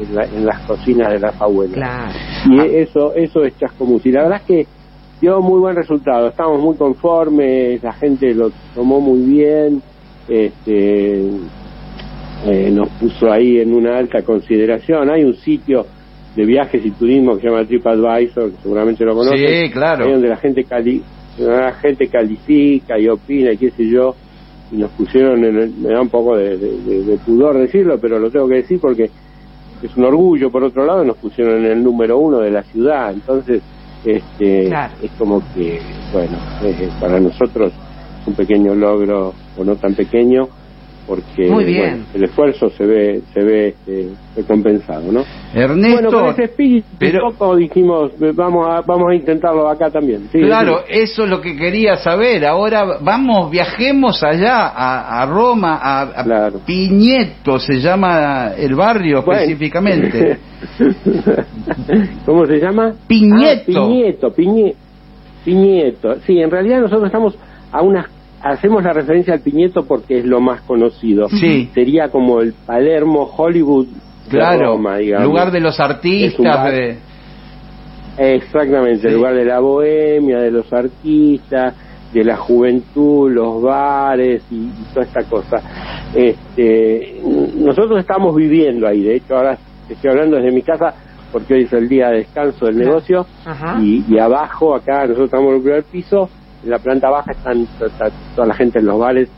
en, 0.02 0.16
la- 0.16 0.26
en 0.26 0.46
las 0.46 0.60
cocinas 0.66 1.12
de 1.12 1.20
las 1.20 1.40
abuelas. 1.42 1.76
Claro. 1.76 2.14
Y 2.70 2.76
eso, 2.76 3.14
eso 3.14 3.44
es 3.44 3.58
Chascomús. 3.58 4.06
Y 4.06 4.12
la 4.12 4.24
verdad 4.24 4.38
es 4.42 4.46
que 4.48 4.68
dio 5.22 5.42
muy 5.42 5.60
buen 5.60 5.76
resultado. 5.76 6.28
Estamos 6.30 6.62
muy 6.62 6.76
conformes, 6.76 7.82
la 7.84 7.94
gente 7.94 8.34
lo 8.34 8.52
tomó 8.76 9.00
muy 9.02 9.20
bien, 9.22 9.82
este, 10.28 11.22
eh, 12.46 12.70
nos 12.72 12.90
puso 13.00 13.32
ahí 13.32 13.60
en 13.60 13.74
una 13.74 13.98
alta 13.98 14.22
consideración. 14.22 15.10
Hay 15.10 15.24
un 15.24 15.34
sitio 15.36 15.86
de 16.36 16.46
viajes 16.46 16.86
y 16.86 16.92
turismo 16.92 17.36
que 17.36 17.42
se 17.42 17.48
llama 17.50 17.66
TripAdvisor, 17.66 18.52
que 18.52 18.58
seguramente 18.62 19.04
lo 19.04 19.16
conocen. 19.16 19.40
Sí, 19.66 19.72
claro. 19.72 20.06
Ahí 20.06 20.12
donde 20.12 20.30
la 20.30 20.38
gente 20.38 20.64
cali 20.64 21.02
la 21.40 21.72
gente 21.74 22.08
califica 22.08 22.98
y 22.98 23.08
opina 23.08 23.52
y 23.52 23.58
qué 23.58 23.70
sé 23.72 23.88
yo. 23.88 24.16
Y 24.72 24.78
nos 24.78 24.92
pusieron, 24.92 25.44
en 25.46 25.58
el- 25.58 25.74
me 25.78 25.90
da 25.94 26.02
un 26.02 26.10
poco 26.10 26.36
de, 26.36 26.58
de- 26.58 26.78
de- 26.82 27.04
de 27.04 27.18
pudor 27.20 27.58
decirlo, 27.58 27.98
pero 28.00 28.20
lo 28.20 28.30
tengo 28.30 28.48
que 28.48 28.56
decir 28.56 28.80
porque 28.82 29.10
es 29.82 29.96
un 29.96 30.06
orgullo 30.06 30.50
por 30.50 30.64
otro 30.64 30.86
lado 30.86 31.04
nos 31.04 31.18
pusieron 31.18 31.64
en 31.64 31.72
el 31.72 31.84
número 31.84 32.18
uno 32.18 32.40
de 32.40 32.50
la 32.50 32.64
ciudad 32.64 33.12
entonces 33.14 33.62
este 34.04 34.66
Claro. 34.70 34.94
es 35.04 35.12
como 35.20 35.40
que 35.54 35.80
bueno 36.12 36.36
eh, 36.64 36.90
para 37.00 37.20
nosotros 37.20 37.72
es 38.22 38.28
un 38.28 38.34
pequeño 38.34 38.74
logro 38.74 39.34
o 39.56 39.64
no 39.64 39.76
tan 39.76 39.94
pequeño 39.94 40.48
porque 41.08 41.48
Muy 41.50 41.64
bien. 41.64 41.90
bueno, 41.90 42.06
el 42.16 42.24
esfuerzo 42.26 42.70
se 42.70 42.86
ve 42.86 43.22
se 43.34 43.44
ve 43.44 43.68
este, 43.70 44.10
recompensado 44.36 45.10
no 45.12 45.24
Ernesto, 45.54 46.02
bueno 46.02 46.12
con 46.12 46.30
ese 46.32 46.44
espíritu 46.44 46.88
pero- 47.00 47.28
un 47.28 47.34
poco 47.36 47.56
dijimos 47.56 48.12
eh, 48.22 48.32
vamos 48.36 48.68
a 48.70 48.82
vamos 48.82 49.10
a 49.12 49.16
intentarlo 49.16 49.70
acá 49.70 49.90
también 49.90 50.28
Sí, 50.32 50.40
claro, 50.42 50.80
sí. 50.86 51.00
eso 51.00 51.24
es 51.24 51.30
lo 51.30 51.40
que 51.40 51.56
quería 51.56 51.96
saber. 51.98 52.46
Ahora 52.46 52.98
vamos, 53.02 53.50
viajemos 53.50 54.22
allá 54.24 54.68
a, 54.68 55.22
a 55.22 55.26
Roma, 55.26 55.78
a, 55.82 56.02
a 56.02 56.24
Claro. 56.24 56.60
Piñeto, 56.66 57.58
se 57.60 57.80
llama 57.80 58.52
el 58.58 58.76
barrio 58.76 59.24
Bueno. 59.24 59.42
específicamente. 59.42 60.38
¿Cómo 62.26 62.46
se 62.46 62.60
llama? 62.60 62.94
Piñeto. 63.08 63.84
Ah, 63.84 63.88
Piñeto, 63.88 64.28
Piñe- 64.36 64.76
Piñeto. 65.46 66.16
Sí, 66.26 66.40
en 66.40 66.52
realidad 66.52 66.82
nosotros 66.82 67.06
estamos 67.06 67.36
a 67.72 67.82
unas 67.82 68.06
hacemos 68.42 68.84
la 68.84 68.94
referencia 68.94 69.34
al 69.34 69.42
Piñeto 69.42 69.86
porque 69.86 70.20
es 70.20 70.26
lo 70.26 70.40
más 70.40 70.62
conocido. 70.62 71.28
Sí. 71.30 71.70
Sería 71.74 72.10
como 72.10 72.42
el 72.42 72.54
Palermo 72.54 73.24
Hollywood 73.36 73.88
de 73.88 74.30
Claro, 74.30 74.74
Roma, 74.74 74.98
digamos. 74.98 75.28
lugar 75.28 75.52
de 75.52 75.60
los 75.62 75.80
artistas. 75.80 76.72
de- 76.72 76.98
Exactamente, 78.18 79.08
el 79.10 79.14
lugar 79.16 79.36
de 79.36 79.46
la 79.46 79.60
bohemia, 79.60 80.40
de 80.40 80.50
los 80.52 80.72
artistas, 80.74 81.76
de 82.12 82.24
la 82.24 82.36
juventud, 82.36 83.32
los 83.32 83.62
bares 83.62 84.42
y, 84.50 84.56
y 84.56 84.86
toda 84.94 85.06
esta 85.06 85.24
cosa. 85.24 85.62
Este, 86.16 87.22
nosotros 87.58 88.00
estamos 88.00 88.36
viviendo 88.36 88.88
ahí, 88.88 89.04
de 89.04 89.16
hecho 89.18 89.36
ahora 89.38 89.58
estoy 89.88 90.10
hablando 90.10 90.38
desde 90.38 90.52
mi 90.52 90.62
casa 90.64 90.96
porque 91.32 91.54
hoy 91.54 91.64
es 91.64 91.74
el 91.74 91.88
día 91.90 92.10
de 92.10 92.18
descanso 92.20 92.66
del 92.66 92.78
negocio 92.78 93.28
y, 93.82 94.04
y 94.10 94.18
abajo, 94.18 94.74
acá 94.74 95.02
nosotros 95.04 95.26
estamos 95.26 95.50
en 95.50 95.56
el 95.58 95.62
primer 95.62 95.84
piso, 95.84 96.30
en 96.64 96.70
la 96.70 96.80
planta 96.80 97.10
baja 97.10 97.32
están 97.32 97.62
está 97.62 98.10
toda 98.36 98.48
la 98.48 98.54
gente 98.56 98.80
en 98.80 98.86
los 98.86 99.00
bares, 99.00 99.30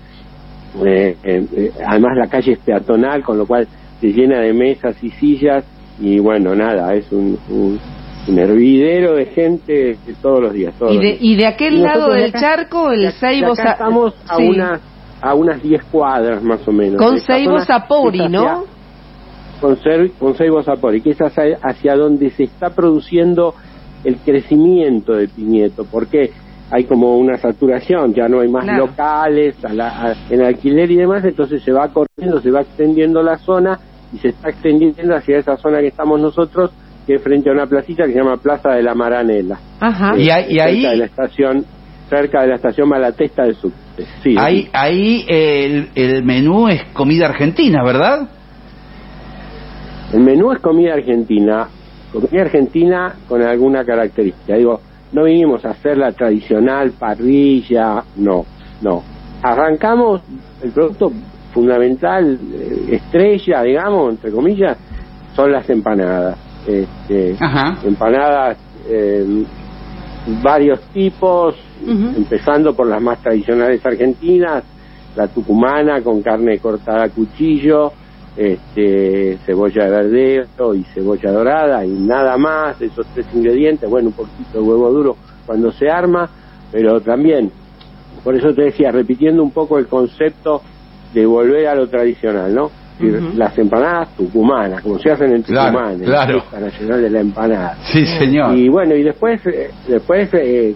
eh, 0.85 1.15
eh, 1.23 1.45
eh, 1.55 1.71
además 1.85 2.17
la 2.17 2.27
calle 2.27 2.53
es 2.53 2.59
peatonal, 2.59 3.23
con 3.23 3.37
lo 3.37 3.45
cual 3.45 3.67
se 3.99 4.07
llena 4.13 4.39
de 4.39 4.53
mesas 4.53 4.95
y 5.03 5.09
sillas 5.11 5.65
y 5.99 6.19
bueno, 6.19 6.55
nada, 6.55 6.93
es 6.93 7.11
un, 7.11 7.37
un, 7.49 7.79
un 8.27 8.39
hervidero 8.39 9.15
de 9.15 9.25
gente 9.25 9.97
todos 10.21 10.39
los 10.41 10.53
días. 10.53 10.73
Todos 10.79 10.91
Y 10.93 10.95
los 10.95 11.03
de, 11.03 11.09
días. 11.09 11.21
y 11.21 11.35
de 11.35 11.45
aquel 11.47 11.73
Y 11.75 11.77
lado 11.81 12.13
del 12.13 12.29
acá- 12.29 12.39
charco, 12.39 12.91
el 12.91 13.11
Seibo... 13.13 13.53
estamos 13.53 14.13
a 14.27 14.35
sí. 14.37 14.43
unas 14.47 14.81
a 15.21 15.33
unas 15.33 15.61
10 15.61 15.83
cuadras 15.91 16.41
más 16.41 16.65
o 16.65 16.71
menos. 16.71 16.95
Con 16.95 17.19
Seibo 17.19 17.59
Sapori, 17.59 18.29
¿no? 18.29 18.63
Con, 19.59 19.75
Ser- 19.81 20.11
con 20.17 20.33
Seibo 20.35 20.63
Sapori, 20.63 21.01
que 21.01 21.09
es 21.09 21.17
hacia, 21.21 21.57
hacia 21.61 21.97
donde 21.97 22.29
se 22.29 22.43
está 22.43 22.69
produciendo 22.69 23.53
el 24.05 24.15
crecimiento 24.19 25.11
de 25.13 25.27
Piñeto. 25.27 25.83
porque 25.91 26.31
Hay 26.71 26.83
como 26.85 27.17
una 27.17 27.37
saturación, 27.37 28.13
ya 28.13 28.27
no 28.27 28.41
hay 28.41 28.47
más 28.49 28.63
Claro. 28.63 28.87
locales 28.87 29.55
a 29.65 29.73
la- 29.73 29.89
a- 29.89 30.15
en 30.29 30.41
alquiler 30.43 30.89
y 30.91 30.97
demás, 30.97 31.23
entonces 31.25 31.63
se 31.63 31.71
va 31.71 31.87
corriendo, 31.91 32.39
se 32.41 32.51
va 32.51 32.61
extendiendo 32.61 33.23
la 33.23 33.37
zona 33.37 33.79
y 34.13 34.17
se 34.19 34.29
está 34.29 34.49
extendiendo 34.49 35.15
hacia 35.15 35.37
esa 35.39 35.57
zona 35.57 35.79
que 35.79 35.87
estamos 35.87 36.19
nosotros, 36.21 36.71
que 37.07 37.15
es 37.15 37.23
frente 37.23 37.49
a 37.49 37.53
una 37.53 37.65
placita 37.65 38.03
que 38.05 38.13
se 38.13 38.19
llama 38.19 38.37
Plaza 38.37 38.69
de 38.73 38.83
la 38.83 38.93
Maranela. 38.93 39.59
Ajá. 39.79 40.15
Y 40.17 40.29
ahí- 40.29 40.45
y 40.53 40.57
cerca 40.59 40.65
ahí- 40.65 40.81
de 40.83 40.97
la 40.97 41.05
estación 41.05 41.65
cerca 42.07 42.41
de 42.41 42.47
la 42.47 42.55
estación 42.55 42.89
Malatesta 42.89 43.43
de 43.43 43.53
Subte. 43.53 44.03
Sí, 44.23 44.35
Ahí, 44.37 44.67
ahí 44.73 45.25
el, 45.27 45.89
el 45.93 46.23
menú 46.23 46.67
es 46.67 46.83
comida 46.93 47.27
argentina, 47.27 47.83
¿verdad? 47.83 48.27
el 50.13 50.21
menú 50.21 50.51
es 50.51 50.59
comida 50.59 50.93
argentina, 50.95 51.67
comida 52.11 52.41
argentina 52.41 53.13
con 53.27 53.43
alguna 53.43 53.85
característica. 53.85 54.55
Digo, 54.55 54.81
no 55.11 55.23
vinimos 55.23 55.65
a 55.65 55.71
hacer 55.71 55.97
la 55.97 56.11
tradicional 56.11 56.91
parrilla, 56.91 58.03
no, 58.17 58.45
no. 58.81 59.03
Arrancamos 59.41 60.21
el 60.61 60.71
producto 60.71 61.11
fundamental, 61.53 62.37
eh, 62.53 62.89
estrella, 62.91 63.63
digamos, 63.63 64.11
entre 64.11 64.31
comillas, 64.31 64.77
son 65.35 65.51
las 65.51 65.69
empanadas. 65.69 66.37
Este, 66.67 67.35
empanadas 67.83 68.57
eh, 68.87 69.45
varios 70.43 70.81
tipos, 70.93 71.55
empezando 71.85 72.75
por 72.75 72.87
las 72.87 73.01
más 73.01 73.19
tradicionales 73.21 73.83
argentinas, 73.85 74.63
la 75.15 75.27
tucumana 75.27 76.01
con 76.01 76.21
carne 76.21 76.59
cortada 76.59 77.05
a 77.05 77.09
cuchillo, 77.09 77.91
este, 78.37 79.37
cebolla 79.45 79.85
de 79.85 79.89
verdeo 79.89 80.75
y 80.75 80.83
cebolla 80.93 81.31
dorada 81.31 81.85
y 81.85 81.89
nada 81.89 82.37
más, 82.37 82.81
esos 82.81 83.05
tres 83.13 83.25
ingredientes, 83.33 83.89
bueno, 83.89 84.09
un 84.09 84.13
poquito 84.13 84.53
de 84.53 84.59
huevo 84.61 84.91
duro 84.91 85.15
cuando 85.45 85.71
se 85.71 85.89
arma, 85.89 86.29
pero 86.71 87.01
también, 87.01 87.51
por 88.23 88.35
eso 88.35 88.53
te 88.53 88.63
decía, 88.63 88.91
repitiendo 88.91 89.41
un 89.41 89.51
poco 89.51 89.77
el 89.77 89.87
concepto 89.87 90.61
de 91.13 91.25
volver 91.25 91.67
a 91.67 91.75
lo 91.75 91.87
tradicional, 91.87 92.53
¿no? 92.53 92.71
Las 93.35 93.57
empanadas 93.57 94.09
tucumanas, 94.17 94.81
como 94.81 94.99
se 94.99 95.09
hacen 95.09 95.31
en 95.33 95.41
Claro, 95.43 95.71
Tucumán, 95.71 95.93
en 95.93 96.03
claro. 96.03 96.33
la 96.35 96.41
Fiesta 96.41 96.59
Nacional 96.59 97.01
de 97.01 97.09
la 97.09 97.19
Empanada. 97.21 97.77
Sí, 97.93 98.05
señor. 98.05 98.57
Y 98.57 98.67
bueno, 98.67 98.93
y 98.93 99.03
después, 99.03 99.39
eh, 99.47 99.71
después 99.87 100.29
eh, 100.33 100.75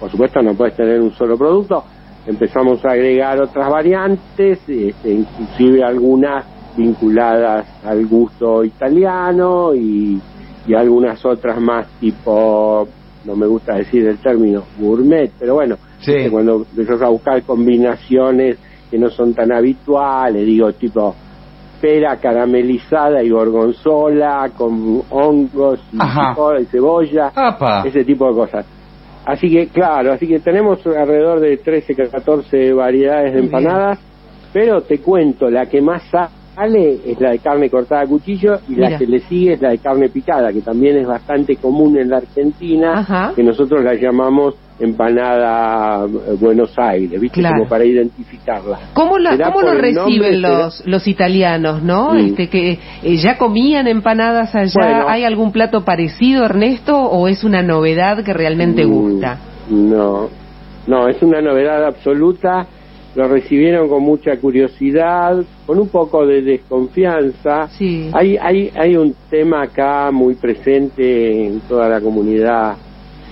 por 0.00 0.10
supuesto 0.10 0.42
no 0.42 0.54
puedes 0.54 0.74
tener 0.74 1.00
un 1.00 1.12
solo 1.12 1.36
producto, 1.36 1.84
empezamos 2.26 2.84
a 2.84 2.92
agregar 2.92 3.40
otras 3.42 3.70
variantes, 3.70 4.58
este, 4.66 5.10
inclusive 5.10 5.84
algunas 5.84 6.46
vinculadas 6.76 7.66
al 7.84 8.06
gusto 8.06 8.64
italiano 8.64 9.74
y, 9.74 10.20
y 10.66 10.74
algunas 10.74 11.24
otras 11.24 11.60
más 11.60 11.86
tipo, 12.00 12.86
no 13.24 13.36
me 13.36 13.46
gusta 13.46 13.74
decir 13.76 14.06
el 14.06 14.18
término, 14.18 14.62
gourmet, 14.78 15.30
pero 15.38 15.54
bueno, 15.54 15.76
Sí. 16.00 16.28
cuando 16.30 16.56
empiezas 16.70 17.00
a 17.00 17.08
buscar 17.08 17.42
combinaciones 17.44 18.58
que 18.90 18.98
no 18.98 19.08
son 19.08 19.32
tan 19.32 19.50
habituales, 19.52 20.44
digo, 20.44 20.70
tipo 20.74 21.14
pera 21.80 22.16
caramelizada 22.16 23.22
y 23.22 23.30
gorgonzola 23.30 24.50
con 24.56 25.02
hongos 25.10 25.80
y, 25.92 25.98
picola 25.98 26.60
y 26.60 26.64
cebolla, 26.66 27.32
Apa. 27.34 27.82
ese 27.86 28.04
tipo 28.04 28.26
de 28.28 28.34
cosas. 28.34 28.66
Así 29.26 29.50
que, 29.50 29.68
claro, 29.68 30.12
así 30.12 30.26
que 30.26 30.40
tenemos 30.40 30.86
alrededor 30.86 31.40
de 31.40 31.56
13, 31.58 31.94
14 31.94 32.72
variedades 32.74 33.32
de 33.32 33.40
bien. 33.40 33.44
empanadas, 33.46 33.98
pero 34.52 34.82
te 34.82 34.98
cuento, 34.98 35.48
la 35.50 35.66
que 35.66 35.80
más 35.80 36.02
sale 36.54 36.98
es 37.06 37.20
la 37.20 37.30
de 37.32 37.38
carne 37.38 37.68
cortada 37.70 38.02
a 38.02 38.06
cuchillo 38.06 38.54
y 38.68 38.72
Mira. 38.72 38.90
la 38.90 38.98
que 38.98 39.06
le 39.06 39.20
sigue 39.20 39.54
es 39.54 39.60
la 39.62 39.70
de 39.70 39.78
carne 39.78 40.08
picada, 40.08 40.52
que 40.52 40.60
también 40.60 40.96
es 40.98 41.06
bastante 41.06 41.56
común 41.56 41.96
en 41.98 42.10
la 42.10 42.18
Argentina, 42.18 43.00
Ajá. 43.00 43.32
que 43.34 43.42
nosotros 43.42 43.82
la 43.82 43.94
llamamos 43.94 44.54
empanada 44.80 46.04
eh, 46.06 46.36
Buenos 46.40 46.76
Aires, 46.78 47.20
¿viste? 47.20 47.40
Claro. 47.40 47.58
Como 47.58 47.68
para 47.68 47.84
identificarla. 47.84 48.78
¿Cómo, 48.94 49.18
la, 49.18 49.36
cómo 49.38 49.62
lo 49.62 49.74
reciben 49.74 50.34
será- 50.34 50.48
los, 50.64 50.86
los 50.86 51.06
italianos, 51.06 51.82
no? 51.82 52.14
Este, 52.14 52.48
que 52.48 52.78
eh, 53.02 53.16
¿Ya 53.16 53.38
comían 53.38 53.86
empanadas 53.86 54.54
allá? 54.54 54.72
Bueno. 54.74 55.04
¿Hay 55.08 55.24
algún 55.24 55.52
plato 55.52 55.84
parecido, 55.84 56.44
Ernesto? 56.44 56.96
¿O 56.98 57.28
es 57.28 57.44
una 57.44 57.62
novedad 57.62 58.24
que 58.24 58.32
realmente 58.32 58.84
Mm, 58.84 58.90
gusta? 58.90 59.38
No, 59.70 60.28
no, 60.86 61.08
es 61.08 61.22
una 61.22 61.40
novedad 61.40 61.84
absoluta. 61.86 62.66
Lo 63.14 63.28
recibieron 63.28 63.88
con 63.88 64.02
mucha 64.02 64.36
curiosidad, 64.38 65.44
con 65.66 65.78
un 65.78 65.88
poco 65.88 66.26
de 66.26 66.42
desconfianza. 66.42 67.68
Sí. 67.68 68.10
Hay, 68.12 68.36
hay, 68.36 68.72
hay 68.74 68.96
un 68.96 69.14
tema 69.30 69.62
acá 69.62 70.10
muy 70.10 70.34
presente 70.34 71.46
en 71.46 71.60
toda 71.60 71.88
la 71.88 72.00
comunidad 72.00 72.76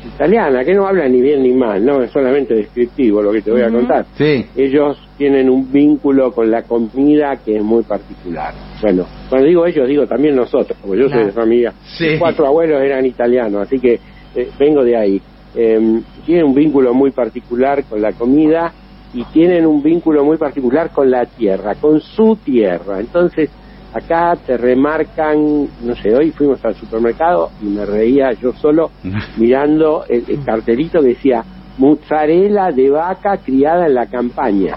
italiana, 0.07 0.65
que 0.65 0.75
no 0.75 0.87
habla 0.87 1.09
ni 1.09 1.21
bien 1.21 1.43
ni 1.43 1.53
mal, 1.53 1.85
no 1.85 2.03
es 2.03 2.11
solamente 2.11 2.55
descriptivo 2.55 3.23
lo 3.23 3.33
que 3.33 3.43
te 3.43 3.51
voy 3.51 3.63
a 3.63 3.71
contar. 3.71 4.07
Sí. 4.17 4.45
Ellos 4.57 4.99
tienen 5.17 5.49
un 5.49 5.71
vínculo 5.71 6.33
con 6.33 6.51
la 6.51 6.63
comida 6.63 7.37
que 7.45 7.57
es 7.57 7.63
muy 7.63 7.83
particular. 7.83 8.55
Bueno, 8.81 9.07
cuando 9.29 9.47
digo 9.47 9.67
ellos, 9.67 9.89
digo 9.89 10.07
también 10.07 10.35
nosotros, 10.35 10.77
porque 10.81 11.03
yo 11.03 11.09
soy 11.09 11.25
de 11.27 11.33
familia. 11.33 11.73
Sí. 11.97 12.05
Mis 12.11 12.19
cuatro 12.19 12.47
abuelos 12.47 12.81
eran 12.83 13.05
italianos, 13.07 13.63
así 13.63 13.79
que 13.79 13.99
eh, 14.35 14.49
vengo 14.59 14.85
de 14.85 14.97
ahí. 14.97 15.23
Eh, 15.55 16.01
tienen 16.25 16.45
un 16.47 16.55
vínculo 16.55 16.95
muy 16.95 17.11
particular 17.11 17.85
con 17.85 18.01
la 18.01 18.13
comida 18.13 18.73
y 19.15 19.25
tienen 19.25 19.67
un 19.67 19.83
vínculo 19.83 20.25
muy 20.25 20.37
particular 20.39 20.91
con 20.91 21.11
la 21.11 21.25
tierra, 21.27 21.75
con 21.75 22.01
su 22.01 22.37
tierra. 22.37 23.01
Entonces, 23.01 23.51
acá 23.93 24.35
te 24.47 24.57
remarcan, 24.57 25.69
no 25.83 25.95
sé, 25.97 26.15
hoy 26.15 26.31
fuimos 26.31 26.65
al 26.65 26.75
supermercado 26.75 27.51
y 27.61 27.67
me 27.67 27.85
reía 27.85 28.33
yo 28.33 28.53
solo 28.53 28.91
mirando 29.37 30.05
el, 30.09 30.25
el 30.29 30.45
cartelito 30.45 31.01
que 31.01 31.09
decía 31.09 31.45
mozzarella 31.79 32.71
de 32.71 32.91
vaca 32.91 33.37
criada 33.39 33.87
en 33.87 33.95
la 33.95 34.07
campaña. 34.07 34.77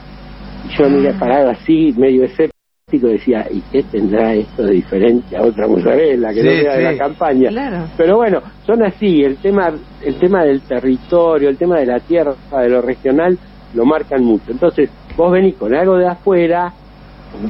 Y 0.66 0.78
yo 0.78 0.90
miré 0.90 1.14
parado 1.14 1.50
así, 1.52 1.94
medio 1.98 2.24
escéptico, 2.24 3.08
decía, 3.08 3.46
¿y 3.52 3.62
qué 3.72 3.84
tendrá 3.84 4.34
esto 4.34 4.64
de 4.64 4.74
diferente 4.74 5.36
a 5.36 5.44
otra 5.44 5.68
mozzarella 5.68 6.34
que 6.34 6.44
no 6.44 6.52
Sí, 6.52 6.62
sea 6.62 6.76
de 6.76 6.84
la 6.84 6.98
campaña? 6.98 7.50
Claro. 7.50 7.86
Pero 7.98 8.18
bueno, 8.18 8.42
son 8.66 8.84
así, 8.84 9.24
el 9.24 9.38
tema, 9.38 9.72
el 10.02 10.16
tema 10.16 10.44
del 10.44 10.62
territorio, 10.62 11.50
el 11.50 11.58
tema 11.58 11.80
de 11.80 11.86
la 11.86 12.00
tierra, 12.00 12.34
de 12.62 12.70
lo 12.70 12.82
regional, 12.82 13.38
lo 13.76 13.86
marcan 13.86 14.24
mucho. 14.24 14.52
Entonces, 14.52 14.90
vos 15.16 15.32
venís 15.32 15.56
con 15.56 15.74
algo 15.76 15.98
de 15.98 16.08
afuera, 16.08 16.74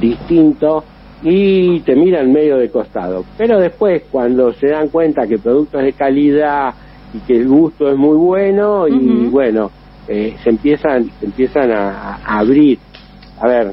distinto, 0.00 0.84
y 1.22 1.80
te 1.80 1.96
miran 1.96 2.32
medio 2.32 2.58
de 2.58 2.70
costado. 2.70 3.24
Pero 3.38 3.58
después, 3.58 4.02
cuando 4.10 4.52
se 4.52 4.68
dan 4.68 4.88
cuenta 4.88 5.26
que 5.26 5.34
el 5.34 5.40
producto 5.40 5.78
es 5.78 5.86
de 5.86 5.92
calidad 5.94 6.74
y 7.14 7.18
que 7.20 7.36
el 7.40 7.48
gusto 7.48 7.90
es 7.90 7.96
muy 7.96 8.16
bueno, 8.16 8.86
y 8.88 9.26
bueno, 9.28 9.70
eh, 10.08 10.36
se 10.42 10.50
empiezan, 10.50 11.10
se 11.18 11.26
empiezan 11.26 11.70
a, 11.72 12.16
a 12.24 12.38
abrir. 12.40 12.78
A 13.40 13.48
ver, 13.48 13.72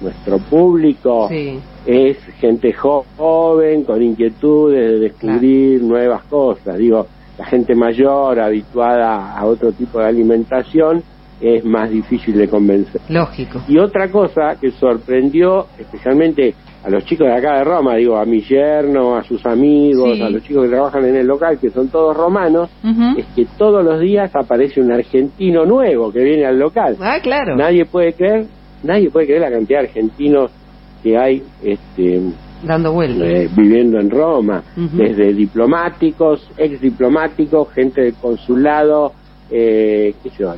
nuestro 0.00 0.38
público 0.38 1.28
Sí. 1.28 1.58
es 1.86 2.16
gente 2.40 2.72
jo- 2.72 3.04
joven, 3.16 3.82
con 3.84 4.02
inquietudes 4.02 4.92
de 4.92 4.98
descubrir 5.00 5.82
nuevas 5.82 6.22
cosas. 6.24 6.78
Digo, 6.78 7.06
la 7.38 7.44
gente 7.46 7.74
mayor, 7.74 8.38
habituada 8.40 9.36
a 9.36 9.44
otro 9.46 9.72
tipo 9.72 9.98
de 9.98 10.06
alimentación, 10.06 11.02
es 11.40 11.64
más 11.64 11.90
difícil 11.90 12.36
de 12.36 12.48
convencer. 12.48 13.00
Lógico. 13.08 13.62
Y 13.68 13.78
otra 13.78 14.10
cosa 14.10 14.56
que 14.60 14.70
sorprendió 14.72 15.66
especialmente 15.78 16.54
a 16.84 16.90
los 16.90 17.04
chicos 17.04 17.26
de 17.26 17.34
acá 17.34 17.58
de 17.58 17.64
Roma, 17.64 17.96
digo, 17.96 18.16
a 18.16 18.24
mi 18.24 18.40
yerno, 18.40 19.16
a 19.16 19.22
sus 19.24 19.44
amigos, 19.46 20.16
Sí. 20.16 20.22
a 20.22 20.30
los 20.30 20.42
chicos 20.42 20.64
que 20.64 20.70
trabajan 20.70 21.04
en 21.04 21.16
el 21.16 21.26
local, 21.26 21.58
que 21.58 21.70
son 21.70 21.88
todos 21.88 22.16
romanos, 22.16 22.70
es 23.16 23.26
que 23.34 23.46
todos 23.58 23.84
los 23.84 24.00
días 24.00 24.30
aparece 24.34 24.80
un 24.80 24.92
argentino 24.92 25.64
nuevo 25.64 26.12
que 26.12 26.22
viene 26.22 26.46
al 26.46 26.58
local. 26.58 26.96
Ah, 27.00 27.18
claro. 27.22 27.56
Nadie 27.56 27.84
puede 27.84 28.12
creer, 28.12 28.46
nadie 28.84 29.10
puede 29.10 29.26
creer 29.26 29.42
la 29.42 29.50
cantidad 29.50 29.80
de 29.80 29.86
argentinos 29.88 30.50
que 31.02 31.16
hay 31.18 31.42
este, 31.62 32.20
Dando 32.64 32.92
vueltas. 32.92 33.28
eh, 33.28 33.48
viviendo 33.56 33.98
en 34.00 34.10
Roma, 34.10 34.62
desde 34.76 35.32
diplomáticos, 35.32 36.48
ex 36.56 36.80
diplomáticos, 36.80 37.70
gente 37.72 38.02
del 38.02 38.14
consulado, 38.14 39.12
eh, 39.50 40.14
qué 40.22 40.30
sé 40.30 40.42
yo, 40.42 40.52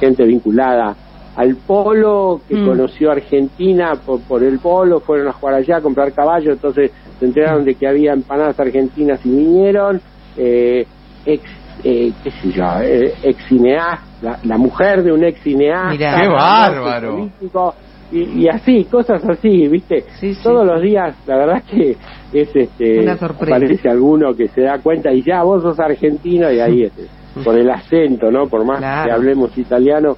gente 0.00 0.24
vinculada 0.24 0.96
al 1.36 1.56
polo, 1.66 2.42
que 2.46 2.56
Mm. 2.56 2.66
conoció 2.66 3.10
Argentina 3.10 3.92
por, 4.04 4.20
por 4.22 4.42
el 4.44 4.58
polo, 4.58 5.00
fueron 5.00 5.28
a 5.28 5.32
jugar 5.32 5.54
allá 5.56 5.76
a 5.78 5.80
comprar 5.80 6.12
caballo, 6.12 6.52
entonces 6.52 6.90
se 7.18 7.24
enteraron 7.24 7.64
de 7.64 7.74
que 7.74 7.86
había 7.86 8.12
empanadas 8.12 8.58
argentinas 8.60 9.24
y 9.24 9.30
vinieron, 9.30 10.00
eh, 10.36 10.84
ex, 11.24 11.42
eh, 11.84 12.12
qué 12.22 12.30
sé 12.30 12.50
yo, 12.50 12.64
eh, 12.82 13.14
ex 13.22 13.46
cineasta, 13.48 14.02
la, 14.20 14.38
la 14.44 14.58
mujer 14.58 15.02
de 15.02 15.12
un 15.12 15.24
ex 15.24 15.40
cineasta, 15.42 15.90
Mirá. 15.92 16.20
¡Qué 16.20 16.28
bárbaro! 16.28 17.16
político, 17.16 17.74
y, 18.10 18.42
y 18.42 18.48
así, 18.48 18.84
cosas 18.84 19.24
así, 19.26 19.68
¿viste? 19.68 20.04
Sí, 20.20 20.34
sí. 20.34 20.42
Todos 20.42 20.66
los 20.66 20.82
días, 20.82 21.16
la 21.26 21.36
verdad 21.38 21.62
que 21.64 21.96
es 22.34 22.54
este 22.54 23.00
Una 23.00 23.16
sorpresa. 23.16 23.56
aparece 23.56 23.88
alguno 23.88 24.34
que 24.34 24.48
se 24.48 24.60
da 24.60 24.78
cuenta 24.82 25.10
y 25.12 25.22
ya 25.22 25.42
vos 25.44 25.62
sos 25.62 25.80
argentino 25.80 26.52
y 26.52 26.60
ahí 26.60 26.82
este, 26.84 27.06
por 27.44 27.56
el 27.58 27.70
acento, 27.70 28.30
¿no? 28.30 28.48
Por 28.48 28.64
más 28.64 28.78
Claro. 28.78 29.06
que 29.08 29.12
hablemos 29.12 29.56
italiano, 29.58 30.16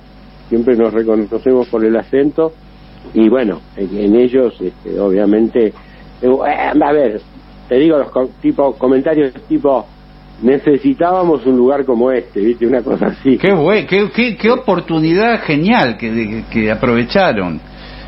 siempre 0.49 0.77
nos 0.77 0.93
reconocemos 0.93 1.69
por 1.69 1.85
el 1.85 1.97
acento 1.97 2.55
y 3.13 3.29
bueno, 3.29 3.61
en, 3.77 3.97
en 3.99 4.17
ellos 4.17 4.55
este, 4.61 4.99
obviamente 4.99 5.73
eh, 6.23 6.29
a 6.83 6.93
ver, 6.93 7.21
te 7.69 7.77
digo 7.77 7.99
los 7.99 8.11
co- 8.11 8.31
tipo 8.41 8.77
comentarios 8.77 9.33
tipo 9.49 9.87
necesitábamos 10.43 11.47
un 11.47 11.57
lugar 11.57 11.85
como 11.85 12.11
este, 12.11 12.41
¿viste? 12.41 12.67
Una 12.67 12.83
cosa 12.83 13.07
así. 13.07 13.39
Qué, 13.39 13.53
bue- 13.55 13.87
qué, 13.87 14.11
qué, 14.15 14.37
qué 14.37 14.51
oportunidad 14.51 15.41
genial 15.43 15.97
que, 15.97 16.45
que 16.51 16.71
aprovecharon. 16.71 17.61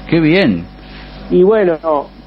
Qué 0.08 0.20
bien. 0.20 0.64
Y 1.30 1.42
bueno, 1.42 1.76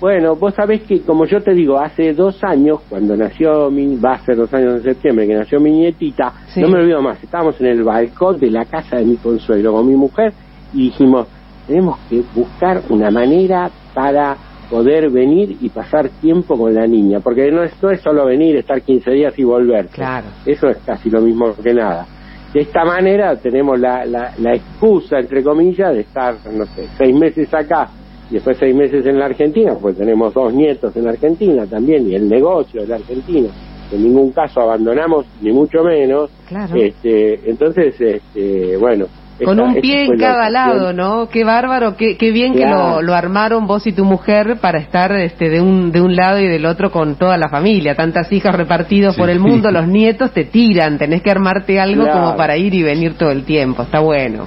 bueno, 0.01 0.35
vos 0.35 0.53
sabés 0.55 0.81
que, 0.83 1.01
como 1.01 1.25
yo 1.25 1.41
te 1.41 1.53
digo, 1.53 1.79
hace 1.79 2.13
dos 2.13 2.43
años, 2.43 2.79
cuando 2.89 3.15
nació 3.15 3.71
mi, 3.71 3.95
va 3.95 4.15
a 4.15 4.19
ser 4.25 4.35
dos 4.35 4.53
años 4.53 4.75
en 4.75 4.83
septiembre, 4.83 5.25
que 5.25 5.35
nació 5.35 5.59
mi 5.59 5.71
nietita, 5.71 6.33
Sí. 6.47 6.59
no 6.61 6.67
me 6.67 6.79
olvido 6.79 7.01
más, 7.01 7.23
estábamos 7.23 7.59
en 7.61 7.67
el 7.67 7.83
balcón 7.83 8.37
de 8.39 8.51
la 8.51 8.65
casa 8.65 8.97
de 8.97 9.05
mi 9.05 9.15
consuelo 9.15 9.71
con 9.73 9.87
mi 9.87 9.95
mujer 9.95 10.33
y 10.73 10.85
dijimos, 10.85 11.27
tenemos 11.65 11.97
que 12.09 12.21
buscar 12.35 12.81
una 12.89 13.09
manera 13.09 13.69
para 13.93 14.35
poder 14.69 15.09
venir 15.09 15.57
y 15.61 15.69
pasar 15.69 16.09
tiempo 16.21 16.57
con 16.57 16.73
la 16.73 16.85
niña, 16.85 17.21
porque 17.21 17.49
no 17.51 17.63
es, 17.63 17.71
no 17.81 17.89
es 17.91 18.01
solo 18.01 18.25
venir, 18.25 18.57
estar 18.57 18.81
15 18.81 19.11
días 19.11 19.33
y 19.39 19.43
volver. 19.43 19.87
Claro. 19.87 20.27
Eso 20.45 20.67
es 20.67 20.77
casi 20.85 21.09
lo 21.09 21.21
mismo 21.21 21.53
que 21.55 21.73
nada. 21.73 22.05
De 22.53 22.61
esta 22.61 22.83
manera 22.83 23.35
tenemos 23.37 23.79
la, 23.79 24.05
la, 24.05 24.33
la 24.39 24.55
excusa, 24.55 25.19
entre 25.19 25.41
comillas, 25.43 25.93
de 25.93 26.01
estar, 26.01 26.35
no 26.51 26.65
sé, 26.65 26.87
seis 26.97 27.15
meses 27.15 27.53
acá 27.53 27.89
y 28.29 28.36
después 28.36 28.57
seis 28.59 28.75
meses 28.75 29.05
en 29.05 29.17
la 29.19 29.25
Argentina, 29.25 29.74
pues 29.81 29.98
tenemos 29.98 30.33
dos 30.33 30.53
nietos 30.53 30.95
en 30.95 31.05
la 31.05 31.12
Argentina 31.12 31.65
también 31.65 32.09
y 32.09 32.15
el 32.15 32.27
negocio 32.29 32.81
de 32.81 32.88
la 32.88 32.95
Argentina. 32.98 33.50
En 33.91 34.03
ningún 34.03 34.31
caso 34.31 34.62
abandonamos, 34.62 35.25
ni 35.41 35.51
mucho 35.51 35.83
menos. 35.83 36.29
Claro. 36.48 36.75
Este, 36.75 37.50
entonces, 37.50 38.00
este, 38.00 38.77
bueno. 38.77 39.05
Con 39.43 39.57
esta- 39.57 39.69
un 39.71 39.81
pie 39.81 40.03
en 40.05 40.17
cada 40.17 40.50
lado, 40.50 40.91
¿no? 40.93 41.29
Qué 41.29 41.43
bárbaro, 41.45 41.95
qué, 41.95 42.17
qué 42.17 42.29
bien 42.31 42.53
que 42.53 42.65
lo, 42.67 43.01
lo 43.01 43.15
armaron 43.15 43.65
vos 43.67 43.88
y 43.88 43.93
tu 43.93 44.03
mujer 44.03 44.57
para 44.62 44.79
estar 44.79 45.13
este, 45.13 45.50
de, 45.50 45.62
un, 45.62 45.91
de 45.93 46.01
un 46.01 46.13
lado 46.15 46.39
y 46.39 46.48
del 46.48 46.65
otro 46.65 46.91
con 46.91 47.15
toda 47.15 47.38
la 47.38 47.48
familia. 47.48 47.95
Tantas 47.95 48.29
hijas 48.33 48.53
repartidos 48.53 49.15
Sí. 49.15 49.21
por 49.21 49.29
el 49.29 49.39
mundo, 49.39 49.71
los 49.71 49.88
nietos 49.88 50.31
te 50.33 50.43
tiran, 50.43 50.98
tenés 50.98 51.21
que 51.24 51.31
armarte 51.31 51.79
algo 51.79 52.03
Claro. 52.03 52.19
como 52.19 52.36
para 52.36 52.57
ir 52.57 52.74
y 52.74 52.83
venir 52.83 53.13
todo 53.13 53.31
el 53.31 53.43
tiempo. 53.45 53.83
Está 53.83 54.01
bueno. 54.01 54.45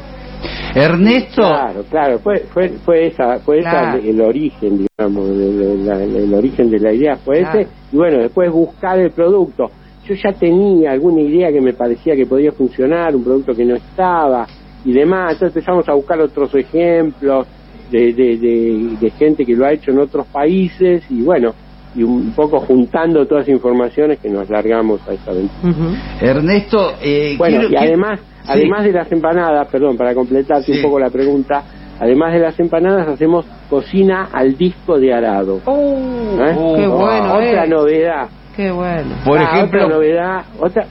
Ernesto, 0.75 1.43
Claro, 1.43 1.85
claro, 1.91 2.19
fue, 2.21 2.41
fue, 2.53 2.69
fue 2.85 3.07
esa, 3.09 3.39
fue 3.41 3.61
Claro. 3.61 3.99
esa 3.99 4.09
el 4.09 4.21
origen, 4.21 4.87
digamos, 4.99 5.29
de- 5.29 5.53
de 5.53 5.77
la- 5.85 6.03
el 6.03 6.35
origen 6.35 6.71
de 6.71 6.79
la 6.79 6.93
idea 6.93 7.17
fue 7.17 7.41
Claro. 7.41 7.61
ese, 7.61 7.69
y 7.93 7.97
bueno, 7.97 8.19
después 8.23 8.51
buscar 8.51 8.99
el 8.99 9.11
producto. 9.11 9.71
Yo 10.07 10.15
ya 10.15 10.33
tenía 10.33 10.93
alguna 10.93 11.21
idea 11.21 11.53
que 11.53 11.61
me 11.61 11.75
parecía 11.75 12.17
que 12.17 12.27
podía 12.27 12.53
funcionar, 12.53 13.15
un 13.15 13.23
producto 13.23 13.55
que 13.55 13.65
no 13.65 13.75
estaba 13.77 14.47
y 14.85 14.93
demás, 14.93 15.35
entonces 15.35 15.57
empezamos 15.57 15.89
a 15.89 15.95
buscar 15.95 16.21
otros 16.21 16.53
ejemplos 16.55 17.47
de, 17.91 18.13
de, 18.13 18.37
de, 18.39 18.97
de 19.01 19.11
gente 19.11 19.45
que 19.45 19.55
lo 19.55 19.65
ha 19.67 19.73
hecho 19.73 19.91
en 19.93 19.99
otros 20.01 20.27
países 20.27 21.05
y 21.11 21.23
bueno, 21.23 21.55
y 21.95 22.03
un 22.03 22.33
poco 22.35 22.61
juntando 22.61 23.27
todas 23.27 23.47
las 23.47 23.55
informaciones 23.55 24.19
que 24.21 24.29
nos 24.31 24.49
largamos 24.49 25.01
a 25.09 25.13
esta 25.15 25.31
aventura. 25.33 25.71
Ujú. 25.71 25.95
Ernesto, 26.21 26.93
eh, 27.03 27.35
Bueno, 27.39 27.59
quiero- 27.61 27.73
y 27.73 27.77
además, 27.77 28.21
Sí. 28.21 28.49
además 28.49 28.85
de 28.85 28.93
las 28.93 29.13
empanadas, 29.13 29.69
perdón, 29.69 29.97
para 29.97 30.15
completarte 30.15 30.73
Sí. 30.73 30.79
un 30.79 30.83
poco 30.83 30.99
la 30.99 31.11
pregunta, 31.11 31.65
además 32.01 32.33
de 32.33 32.39
las 32.41 32.59
empanadas 32.59 33.09
hacemos 33.09 33.47
cocina 33.69 34.29
al 34.33 34.57
disco 34.57 34.99
de 34.99 35.13
arado. 35.13 35.59
¿eh? 35.59 35.63
Oh, 35.67 36.75
qué 36.77 36.87
bueno, 36.87 37.35
Otra 37.35 37.65
eh. 37.65 37.69
novedad. 37.69 38.29
Qué 38.57 38.71
bueno. 38.71 39.15
Por 39.25 39.39
Ah, 39.39 39.43
ejemplo, 39.45 39.85
otra 39.85 39.95
novedad, 39.97 40.45
otra, 40.59 40.87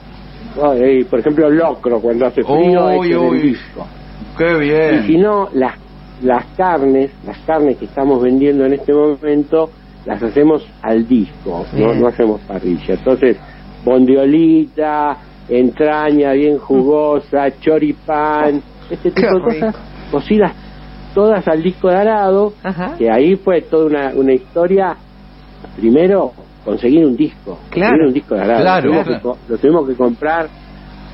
oh, 0.60 0.74
eh, 0.74 1.04
por 1.08 1.20
ejemplo, 1.20 1.48
locro 1.50 2.00
cuando 2.00 2.26
hace 2.26 2.42
frío 2.42 2.86
Uy, 2.98 3.10
el 3.12 3.18
uy. 3.18 3.38
disco. 3.40 3.86
qué 4.38 4.44
Y 4.46 5.02
si 5.02 5.08
bien. 5.12 5.20
no, 5.22 5.48
las 5.52 5.74
las 6.22 6.46
carnes, 6.56 7.10
las 7.24 7.36
carnes 7.40 7.76
que 7.78 7.86
estamos 7.86 8.22
vendiendo 8.22 8.64
en 8.64 8.74
este 8.74 8.92
momento, 8.92 9.70
las 10.06 10.22
hacemos 10.22 10.66
al 10.82 11.06
disco, 11.06 11.64
no, 11.74 11.94
no 11.94 12.06
hacemos 12.08 12.40
parrilla. 12.42 12.94
Entonces, 12.94 13.36
bondiolita, 13.84 15.16
entraña 15.48 16.32
bien 16.32 16.58
jugosa, 16.58 17.50
choripán, 17.60 18.62
este 18.90 19.10
Qué 19.12 19.22
tipo 19.22 19.34
de 19.34 19.60
cosas, 19.60 19.76
cocidas 20.10 20.52
todas 21.14 21.46
al 21.46 21.62
disco 21.62 21.88
de 21.88 21.96
arado, 21.96 22.54
Ajá. 22.62 22.94
que 22.96 23.10
ahí 23.10 23.36
fue 23.36 23.60
toda 23.62 23.84
una, 23.86 24.12
una 24.14 24.32
historia, 24.32 24.96
primero 25.76 26.32
conseguir 26.64 27.04
un 27.04 27.16
disco, 27.16 27.58
Claro. 27.70 27.90
conseguir 27.90 28.06
un 28.08 28.14
disco 28.14 28.34
de 28.34 28.40
arado, 28.40 28.60
Claro, 28.62 28.86
lo, 28.86 28.90
tuvimos 28.92 29.06
claro. 29.06 29.18
que 29.20 29.22
co- 29.22 29.38
lo 29.52 29.58
tuvimos 29.58 29.88
que 29.88 29.94
comprar 29.94 30.48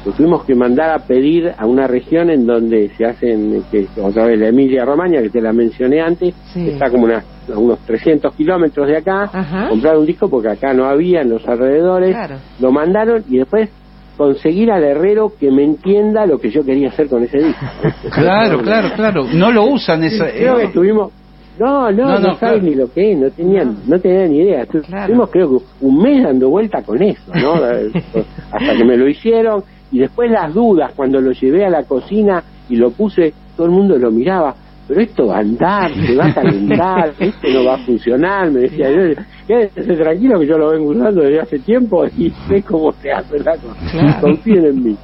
lo 0.06 0.12
tuvimos 0.12 0.44
que 0.44 0.54
mandar 0.54 0.90
a 0.90 1.00
pedir 1.00 1.52
a 1.58 1.66
una 1.66 1.88
región 1.88 2.30
en 2.30 2.46
donde 2.46 2.88
se 2.96 3.04
hacen, 3.04 3.64
que 3.70 3.88
otra 4.00 4.26
vez 4.26 4.38
la 4.38 4.46
Emilia 4.48 4.84
Romagna, 4.84 5.20
que 5.20 5.28
te 5.28 5.40
la 5.40 5.52
mencioné 5.52 6.00
antes, 6.00 6.34
Sí. 6.54 6.64
que 6.64 6.70
está 6.74 6.88
como 6.88 7.04
unas- 7.06 7.24
a 7.50 7.58
unos 7.58 7.78
300 7.80 8.34
kilómetros 8.34 8.86
de 8.86 8.96
acá, 8.96 9.24
Ajá. 9.32 9.68
comprar 9.68 9.96
un 9.98 10.06
disco 10.06 10.28
porque 10.28 10.48
acá 10.50 10.72
no 10.74 10.84
había 10.86 11.22
en 11.22 11.30
los 11.30 11.46
alrededores, 11.46 12.10
Claro. 12.10 12.36
lo 12.60 12.72
mandaron 12.72 13.24
y 13.28 13.38
después 13.38 13.70
conseguir 14.16 14.70
al 14.72 14.82
herrero 14.82 15.32
que 15.38 15.50
me 15.50 15.62
entienda 15.64 16.26
lo 16.26 16.38
que 16.38 16.50
yo 16.50 16.64
quería 16.64 16.88
hacer 16.88 17.08
con 17.08 17.22
ese 17.22 17.38
disco. 17.38 17.64
Claro, 18.12 18.60
claro, 18.62 18.88
claro. 18.96 19.26
No 19.32 19.52
lo 19.52 19.64
usan 19.66 20.02
esa. 20.04 20.26
Creo 20.30 20.56
que 20.56 20.62
eh, 20.62 20.66
estuvimos 20.66 21.12
no, 21.58 21.90
no, 21.90 22.04
No, 22.04 22.12
no, 22.14 22.18
no, 22.20 22.34
saben 22.38 22.60
claro. 22.60 22.62
ni 22.62 22.74
lo 22.74 22.92
que 22.92 23.12
es, 23.12 23.18
no 23.18 23.30
tenían, 23.30 23.76
no 23.86 23.98
tenían 23.98 24.30
ni 24.30 24.38
idea. 24.38 24.64
Claro. 24.66 25.00
Estuvimos 25.02 25.30
creo 25.30 25.50
que 25.58 25.64
un 25.80 26.02
mes 26.02 26.22
dando 26.22 26.48
vuelta 26.50 26.82
con 26.82 27.02
eso, 27.02 27.32
¿no? 27.34 27.54
Hasta 28.52 28.76
que 28.76 28.84
me 28.84 28.96
lo 28.96 29.08
hicieron 29.08 29.62
y 29.90 29.98
después 30.00 30.30
las 30.30 30.52
dudas 30.52 30.92
cuando 30.94 31.20
lo 31.20 31.32
llevé 31.32 31.64
a 31.64 31.70
la 31.70 31.82
cocina 31.84 32.42
y 32.68 32.76
lo 32.76 32.90
puse, 32.90 33.32
todo 33.56 33.66
el 33.66 33.72
mundo 33.72 33.96
lo 33.98 34.10
miraba. 34.10 34.54
Pero 34.88 35.00
esto 35.02 35.26
va 35.26 35.36
a 35.36 35.40
andar, 35.40 35.92
se 35.94 36.16
va 36.16 36.26
a 36.26 36.34
calentar, 36.34 37.12
esto 37.20 37.48
no 37.52 37.64
va 37.64 37.74
a 37.74 37.78
funcionar, 37.78 38.50
me 38.50 38.60
decía 38.60 38.90
yo, 38.90 39.22
quédese 39.46 39.94
tranquilo 39.96 40.40
que 40.40 40.46
yo 40.46 40.56
lo 40.56 40.70
vengo 40.70 40.88
usando 40.90 41.20
desde 41.20 41.40
hace 41.42 41.58
tiempo 41.58 42.06
y 42.16 42.32
sé 42.48 42.62
cómo 42.62 42.92
se 43.02 43.12
hace 43.12 43.38
la 43.40 43.52
cosa, 43.58 43.90
Claro. 43.92 44.20
confíen 44.22 44.64
en 44.64 44.82
mí. 44.82 44.96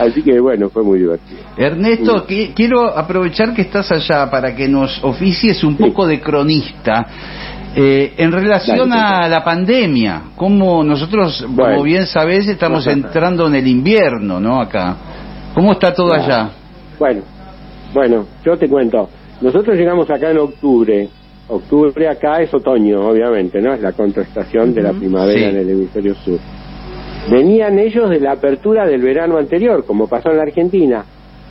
Así 0.00 0.22
que 0.22 0.38
bueno, 0.40 0.70
fue 0.70 0.84
muy 0.84 1.00
divertido. 1.00 1.40
Ernesto, 1.56 2.24
qui- 2.26 2.52
quiero 2.54 2.96
aprovechar 2.96 3.52
que 3.52 3.62
estás 3.62 3.90
allá 3.90 4.30
para 4.30 4.54
que 4.54 4.68
nos 4.68 5.02
oficies 5.02 5.62
un 5.64 5.76
Sí. 5.76 5.82
poco 5.82 6.06
de 6.06 6.20
cronista. 6.20 7.04
Eh, 7.74 8.14
en 8.18 8.30
relación 8.30 8.90
Dale, 8.90 9.00
a 9.02 9.28
la 9.28 9.42
pandemia, 9.42 10.22
como 10.36 10.84
nosotros, 10.84 11.42
como 11.56 11.82
bien 11.82 12.06
sabés, 12.06 12.46
estamos 12.46 12.86
entrando 12.86 13.46
en 13.48 13.54
el 13.56 13.66
invierno, 13.66 14.38
¿no? 14.38 14.60
Acá. 14.60 14.96
¿Cómo 15.54 15.72
está 15.72 15.92
todo 15.94 16.08
Claro. 16.08 16.22
allá? 16.22 16.50
Bueno, 16.98 17.22
bueno, 17.94 18.26
yo 18.44 18.56
te 18.56 18.68
cuento. 18.68 19.08
Nosotros 19.42 19.76
llegamos 19.76 20.08
acá 20.10 20.30
en 20.30 20.38
octubre. 20.38 21.08
Octubre 21.48 22.08
acá 22.08 22.40
es 22.40 22.54
otoño, 22.54 23.00
obviamente, 23.08 23.60
¿no? 23.60 23.74
Es 23.74 23.80
la 23.80 23.92
contraestación 23.92 24.72
de 24.72 24.82
la 24.82 24.92
primavera 24.92 25.38
Sí. 25.38 25.44
en 25.44 25.56
el 25.56 25.68
hemisferio 25.70 26.14
sur. 26.14 26.38
Venían 27.30 27.78
ellos 27.78 28.08
de 28.10 28.20
la 28.20 28.32
apertura 28.32 28.86
del 28.86 29.02
verano 29.02 29.36
anterior, 29.38 29.84
como 29.84 30.08
pasó 30.08 30.30
en 30.30 30.36
la 30.38 30.42
Argentina. 30.44 31.04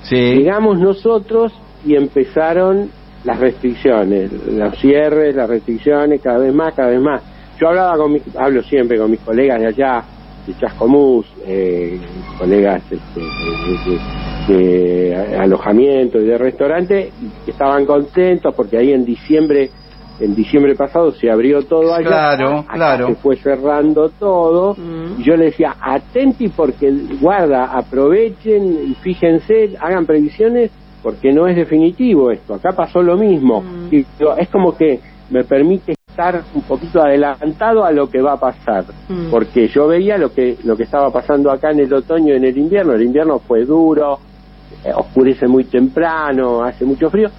Sí. 0.04 0.16
Llegamos 0.36 0.80
nosotros 0.80 1.54
y 1.86 1.96
empezaron 1.96 2.90
las 3.24 3.40
restricciones, 3.40 4.32
los 4.48 4.76
cierres, 4.80 5.36
las 5.36 5.50
restricciones, 5.50 6.22
cada 6.22 6.40
vez 6.40 6.54
más, 6.54 6.74
cada 6.74 6.90
vez 6.90 7.00
más. 7.02 7.22
Yo 7.60 7.68
hablaba 7.70 7.96
con 7.98 8.14
mis, 8.14 8.24
hablo 8.36 8.64
siempre 8.64 8.98
con 8.98 9.12
mis 9.12 9.20
colegas 9.20 9.60
de 9.60 9.68
allá, 9.68 10.04
de 10.48 10.58
Chascomús, 10.58 11.28
eh, 11.46 12.00
colegas 12.40 12.82
este, 12.90 13.20
de, 13.20 13.26
de- 13.92 14.31
de 14.58 15.36
alojamiento 15.40 16.20
y 16.20 16.26
de 16.26 16.38
restaurante, 16.38 17.12
que 17.46 17.52
estaban 17.52 17.86
contentos 17.86 18.54
porque 18.56 18.78
ahí 18.78 18.92
en 18.94 19.06
diciembre, 19.06 19.70
en 20.20 20.36
diciembre 20.36 20.76
pasado 20.76 21.12
se 21.14 21.30
abrió 21.32 21.64
todo 21.64 21.94
allá, 21.94 22.08
Claro, 22.08 22.60
acá 22.60 22.74
claro. 22.76 23.08
se 23.08 23.16
fue 23.16 23.36
cerrando 23.38 24.10
todo, 24.10 24.76
Mm. 24.76 25.20
y 25.22 25.24
yo 25.24 25.36
le 25.36 25.46
decía, 25.46 25.76
atenti 25.82 26.50
porque 26.50 26.92
guarda, 27.20 27.66
aprovechen 27.66 28.90
y 28.92 28.94
fíjense, 28.96 29.76
hagan 29.80 30.06
previsiones 30.06 30.72
porque 31.02 31.32
no 31.34 31.48
es 31.48 31.56
definitivo 31.56 32.30
esto. 32.30 32.54
Acá 32.54 32.74
pasó 32.74 33.02
lo 33.02 33.18
mismo. 33.18 33.62
Mm. 33.62 33.96
Y 33.96 34.06
es 34.38 34.50
como 34.50 34.78
que 34.78 35.00
me 35.32 35.44
permite 35.44 35.96
estar 36.08 36.44
un 36.54 36.62
poquito 36.64 37.02
adelantado 37.02 37.84
a 37.86 37.92
lo 37.92 38.08
que 38.10 38.22
va 38.22 38.34
a 38.34 38.40
pasar, 38.40 38.84
Mm. 39.10 39.32
porque 39.32 39.68
yo 39.70 39.88
veía 39.88 40.18
lo 40.18 40.32
que 40.34 40.58
lo 40.64 40.76
que 40.76 40.84
estaba 40.84 41.10
pasando 41.10 41.50
acá 41.50 41.72
en 41.72 41.80
el 41.80 41.94
otoño 41.94 42.34
y 42.34 42.38
en 42.38 42.44
el 42.46 42.58
invierno. 42.58 42.94
El 42.94 43.02
invierno 43.04 43.40
fue 43.40 43.66
duro, 43.66 44.20
oscurece 44.96 45.48
muy 45.48 45.66
temprano, 45.66 46.64
hace 46.64 46.86
mucho 46.86 47.10
frío 47.10 47.30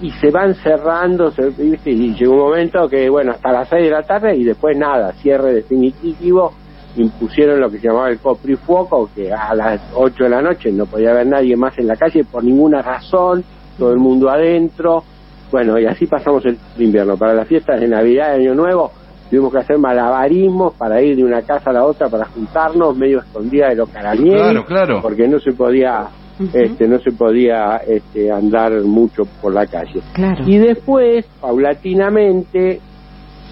y 0.00 0.10
se 0.10 0.30
van 0.30 0.54
cerrando, 0.56 1.30
se- 1.30 1.50
¿viste? 1.50 1.90
y 1.90 2.14
llegó 2.14 2.32
un 2.34 2.40
momento 2.40 2.88
que, 2.88 3.08
bueno, 3.08 3.32
hasta 3.32 3.52
las 3.52 3.68
6 3.68 3.84
de 3.84 3.90
la 3.90 4.02
tarde 4.02 4.36
y 4.36 4.44
después 4.44 4.76
nada, 4.76 5.12
cierre 5.12 5.52
definitivo, 5.54 6.52
impusieron 6.96 7.60
lo 7.60 7.70
que 7.70 7.78
se 7.78 7.88
llamaba 7.88 8.10
el 8.10 8.18
coprifuoco, 8.18 9.08
que 9.14 9.32
a 9.32 9.54
las 9.54 9.80
8 9.94 10.24
de 10.24 10.30
la 10.30 10.42
noche 10.42 10.72
no 10.72 10.86
podía 10.86 11.12
haber 11.12 11.26
nadie 11.26 11.56
más 11.56 11.78
en 11.78 11.86
la 11.86 11.96
calle 11.96 12.24
por 12.24 12.42
ninguna 12.44 12.82
razón, 12.82 13.44
todo 13.78 13.92
el 13.92 13.98
mundo 13.98 14.28
adentro, 14.28 15.02
bueno, 15.50 15.78
y 15.78 15.86
así 15.86 16.06
pasamos 16.06 16.44
el 16.46 16.56
invierno. 16.78 17.16
Para 17.16 17.34
las 17.34 17.46
fiestas 17.46 17.80
de 17.80 17.86
Navidad 17.88 18.36
y 18.36 18.42
Año 18.42 18.54
Nuevo 18.54 18.90
tuvimos 19.30 19.52
que 19.52 19.58
hacer 19.58 19.78
malabarismos 19.78 20.74
para 20.74 21.00
ir 21.00 21.16
de 21.16 21.24
una 21.24 21.42
casa 21.42 21.70
a 21.70 21.72
la 21.74 21.84
otra 21.86 22.08
para 22.08 22.24
juntarnos, 22.26 22.96
medio 22.96 23.20
escondida 23.20 23.68
de 23.68 23.76
los 23.76 23.88
carabieros, 23.88 24.42
Claro, 24.42 24.64
claro. 24.66 24.98
porque 25.02 25.28
no 25.28 25.38
se 25.38 25.52
podía 25.52 26.06
Este, 26.52 26.88
no 26.88 26.98
se 26.98 27.12
podía 27.12 27.76
este, 27.86 28.30
andar 28.30 28.72
mucho 28.82 29.24
por 29.40 29.52
la 29.52 29.66
calle. 29.66 30.00
Claro. 30.12 30.44
Y 30.46 30.58
después, 30.58 31.26
paulatinamente, 31.40 32.80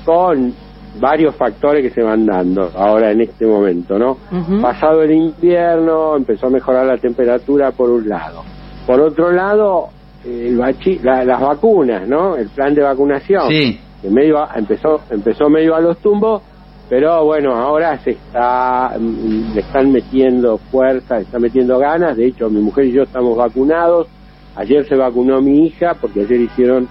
con 0.04 0.52
varios 1.00 1.34
factores 1.36 1.82
que 1.82 1.90
se 1.90 2.02
van 2.02 2.26
dando 2.26 2.70
ahora 2.74 3.12
en 3.12 3.20
este 3.20 3.46
momento, 3.46 3.98
¿no? 3.98 4.16
Pasado 4.60 5.02
el 5.02 5.12
invierno, 5.12 6.16
empezó 6.16 6.46
a 6.48 6.50
mejorar 6.50 6.86
la 6.86 6.96
temperatura 6.96 7.70
por 7.70 7.90
un 7.90 8.08
lado. 8.08 8.42
Por 8.86 9.00
otro 9.00 9.30
lado, 9.30 9.88
el 10.24 10.58
bachi- 10.58 11.00
la- 11.02 11.24
las 11.24 11.40
vacunas, 11.40 12.08
¿no? 12.08 12.36
El 12.36 12.48
plan 12.48 12.74
de 12.74 12.82
vacunación 12.82 13.48
Sí. 13.48 13.78
que 14.02 14.10
medio 14.10 14.38
a- 14.38 14.50
empezó 14.56 15.00
empezó 15.10 15.48
medio 15.48 15.74
a 15.76 15.80
los 15.80 15.98
tumbos 15.98 16.42
pero 16.90 17.24
bueno 17.24 17.54
ahora 17.54 17.96
se 18.00 18.10
está 18.10 18.96
mm, 18.98 19.54
le 19.54 19.60
están 19.60 19.92
metiendo 19.92 20.58
fuerza 20.58 21.16
le 21.16 21.22
están 21.22 21.40
metiendo 21.40 21.78
ganas. 21.78 22.16
De 22.16 22.26
hecho 22.26 22.50
mi 22.50 22.60
mujer 22.60 22.86
y 22.86 22.92
yo 22.92 23.04
estamos 23.04 23.36
vacunados. 23.38 24.08
Ayer 24.56 24.84
se 24.86 24.96
vacunó 24.96 25.40
mi 25.40 25.66
hija 25.66 25.94
porque 25.94 26.22
ayer 26.22 26.40
hicieron 26.40 26.88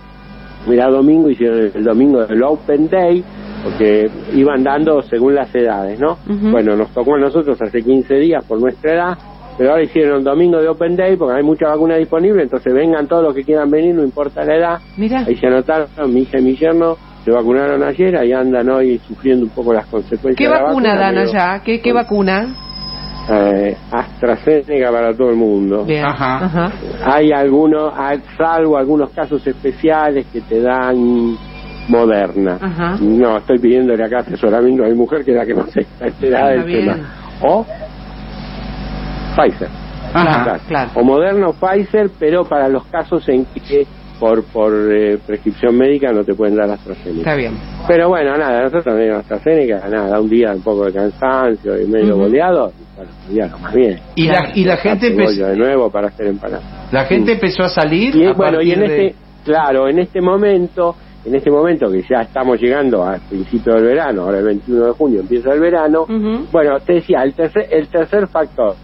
mira 0.67 0.89
domingo 0.89 1.29
hicieron 1.29 1.71
el 1.75 1.83
domingo 1.83 2.25
del 2.25 2.41
Open 2.43 2.89
Day 2.89 3.23
porque 3.63 4.09
iban 4.33 4.63
dando 4.63 5.01
según 5.01 5.35
las 5.35 5.53
edades 5.53 5.99
no 5.99 6.17
bueno 6.51 6.75
nos 6.75 6.89
tocó 6.93 7.15
a 7.15 7.19
nosotros 7.19 7.61
hace 7.61 7.81
15 7.81 8.15
días 8.15 8.43
por 8.45 8.59
nuestra 8.59 8.93
edad 8.93 9.17
pero 9.57 9.71
ahora 9.71 9.83
hicieron 9.83 10.23
domingo 10.23 10.61
de 10.61 10.69
Open 10.69 10.95
Day 10.95 11.17
porque 11.17 11.35
hay 11.35 11.43
mucha 11.43 11.67
vacuna 11.67 11.97
disponible 11.97 12.43
entonces 12.43 12.73
vengan 12.73 13.07
todos 13.07 13.23
los 13.23 13.33
que 13.33 13.43
quieran 13.43 13.69
venir 13.69 13.93
no 13.93 14.03
importa 14.03 14.45
la 14.45 14.55
edad. 14.55 14.79
Mira. 14.95 15.25
Ahí 15.27 15.35
se 15.35 15.47
anotaron, 15.47 15.89
mi 16.13 16.21
hija 16.21 16.39
y 16.39 16.41
mi 16.41 16.55
yerno 16.55 16.97
se 17.29 17.35
vacunaron 17.35 17.83
ayer, 17.83 18.17
ahí 18.17 18.33
andan 18.33 18.69
hoy 18.69 18.99
sufriendo 19.07 19.45
un 19.45 19.51
poco 19.51 19.71
las 19.71 19.85
consecuencias. 19.85 20.35
¿Qué 20.35 20.45
de 20.45 20.49
la 20.49 20.63
vacuna 20.63 20.95
dan 20.95 21.17
allá? 21.17 21.61
¿Qué, 21.63 21.79
qué 21.79 21.93
vacuna? 21.93 22.47
eh, 23.31 23.77
AstraZeneca 23.91 24.91
para 24.91 25.13
todo 25.13 25.29
el 25.29 25.35
mundo. 25.35 25.85
Bien. 25.85 26.03
Ajá. 26.03 26.45
Ajá. 26.45 26.71
Hay 27.05 27.31
algunos, 27.31 27.93
salvo 28.35 28.77
algunos 28.77 29.11
casos 29.11 29.45
especiales 29.45 30.25
que 30.33 30.41
te 30.41 30.59
dan 30.59 31.37
Moderna. 31.87 32.57
Ajá. 32.59 32.97
No, 32.99 33.37
estoy 33.37 33.59
pidiéndole 33.59 34.03
acá 34.03 34.19
asesoramiento 34.19 34.83
a 34.83 34.87
mi 34.87 34.95
mujer, 34.95 35.23
que 35.23 35.31
es 35.31 35.37
la 35.37 35.45
que 35.45 35.53
más 35.53 35.75
está 35.77 36.07
enterada 36.07 36.49
del 36.49 36.63
bien. 36.63 36.85
tema. 36.85 37.09
O 37.43 37.65
Pfizer. 39.35 39.69
Ajá. 40.13 40.43
Claro, 40.43 40.59
claro. 40.67 40.89
O 40.95 41.03
Moderna 41.03 41.47
o 41.49 41.53
Pfizer, 41.53 42.09
pero 42.17 42.43
para 42.45 42.67
los 42.67 42.83
casos 42.85 43.29
en 43.29 43.45
que 43.45 43.85
por 44.19 44.43
por 44.43 44.73
eh, 44.91 45.17
prescripción 45.25 45.77
médica 45.77 46.11
no 46.11 46.23
te 46.23 46.33
pueden 46.33 46.55
dar 46.55 46.69
AstraZeneca. 46.69 47.19
Está 47.19 47.35
bien. 47.35 47.53
Pero 47.87 48.09
bueno, 48.09 48.37
nada, 48.37 48.59
nosotros 48.63 48.83
también 48.85 49.11
AstraZeneca, 49.13 49.87
nada, 49.89 50.19
un 50.19 50.29
día 50.29 50.51
un 50.53 50.61
poco 50.61 50.85
de 50.85 50.93
cansancio 50.93 51.81
y 51.81 51.85
medio 51.87 52.15
Ujú. 52.15 52.23
boleado, 52.25 52.71
y 52.77 52.95
bueno, 52.97 53.11
ya 53.31 53.47
no 53.47 53.57
más 53.59 53.73
bien. 53.73 53.99
Y 54.15 54.27
la, 54.27 54.51
y 54.53 54.65
la 54.65 54.77
gente 54.77 55.07
empezó, 55.07 55.45
de 55.47 55.55
nuevo 55.55 55.89
para 55.89 56.07
hacer 56.09 56.27
empanadas. 56.27 56.63
la 56.91 57.05
gente 57.05 57.33
empezó 57.33 57.63
a 57.63 57.69
salir 57.69 58.15
Y 58.15 58.25
a 58.25 58.33
bueno, 58.33 58.61
y 58.61 58.71
en 58.73 58.79
de- 58.81 58.85
este, 59.07 59.15
claro, 59.45 59.87
en 59.87 59.99
este 59.99 60.19
momento, 60.21 60.95
en 61.25 61.35
este 61.35 61.49
momento 61.51 61.89
que 61.91 62.01
ya 62.01 62.21
estamos 62.21 62.59
llegando 62.61 63.03
al 63.05 63.21
principio 63.21 63.73
del 63.75 63.83
verano, 63.85 64.23
ahora 64.23 64.39
el 64.39 64.45
21 64.45 64.85
de 64.85 64.91
junio 64.91 65.19
empieza 65.21 65.51
el 65.53 65.59
verano, 65.59 66.05
bueno, 66.51 66.79
te 66.85 66.93
decía, 66.95 67.23
el 67.23 67.33
tercer, 67.33 67.67
el 67.71 67.87
tercer 67.87 68.27
factor, 68.27 68.75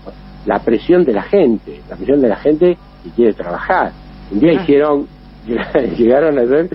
la 0.45 0.60
presión 0.60 1.04
de 1.04 1.13
la 1.13 1.24
gente, 1.24 1.82
la 1.89 1.95
presión 1.95 2.21
de 2.21 2.30
la 2.30 2.36
gente 2.38 2.78
que 3.04 3.10
quiere 3.15 3.34
trabajar. 3.34 3.91
Un 4.32 4.39
día 4.39 4.52
Ah. 4.58 4.62
hicieron, 4.62 5.08
llegaron 5.98 6.38
a 6.40 6.42
hacer 6.42 6.70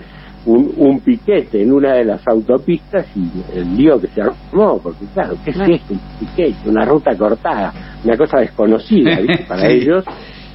un, 0.47 0.73
un 0.77 1.01
piquete 1.01 1.63
en 1.63 1.73
una 1.73 1.95
de 1.95 2.05
las 2.05 2.27
autopistas 2.27 3.07
y 3.15 3.29
el 3.59 3.77
lío 3.77 4.01
que 4.01 4.07
se 4.09 4.23
armó, 4.23 4.81
porque 4.83 5.05
claro, 5.13 5.37
¿qué 5.45 5.51
es 5.51 5.57
esto? 5.61 5.95
Un 5.95 6.01
piquete, 6.19 6.69
una 6.69 6.85
ruta 6.85 7.15
cortada, 7.17 7.73
una 8.05 8.17
cosa 8.17 8.39
desconocida 8.39 9.21
¿viste? 9.21 9.45
para 9.49 9.63
Sí. 9.69 9.77
ellos. 9.77 10.05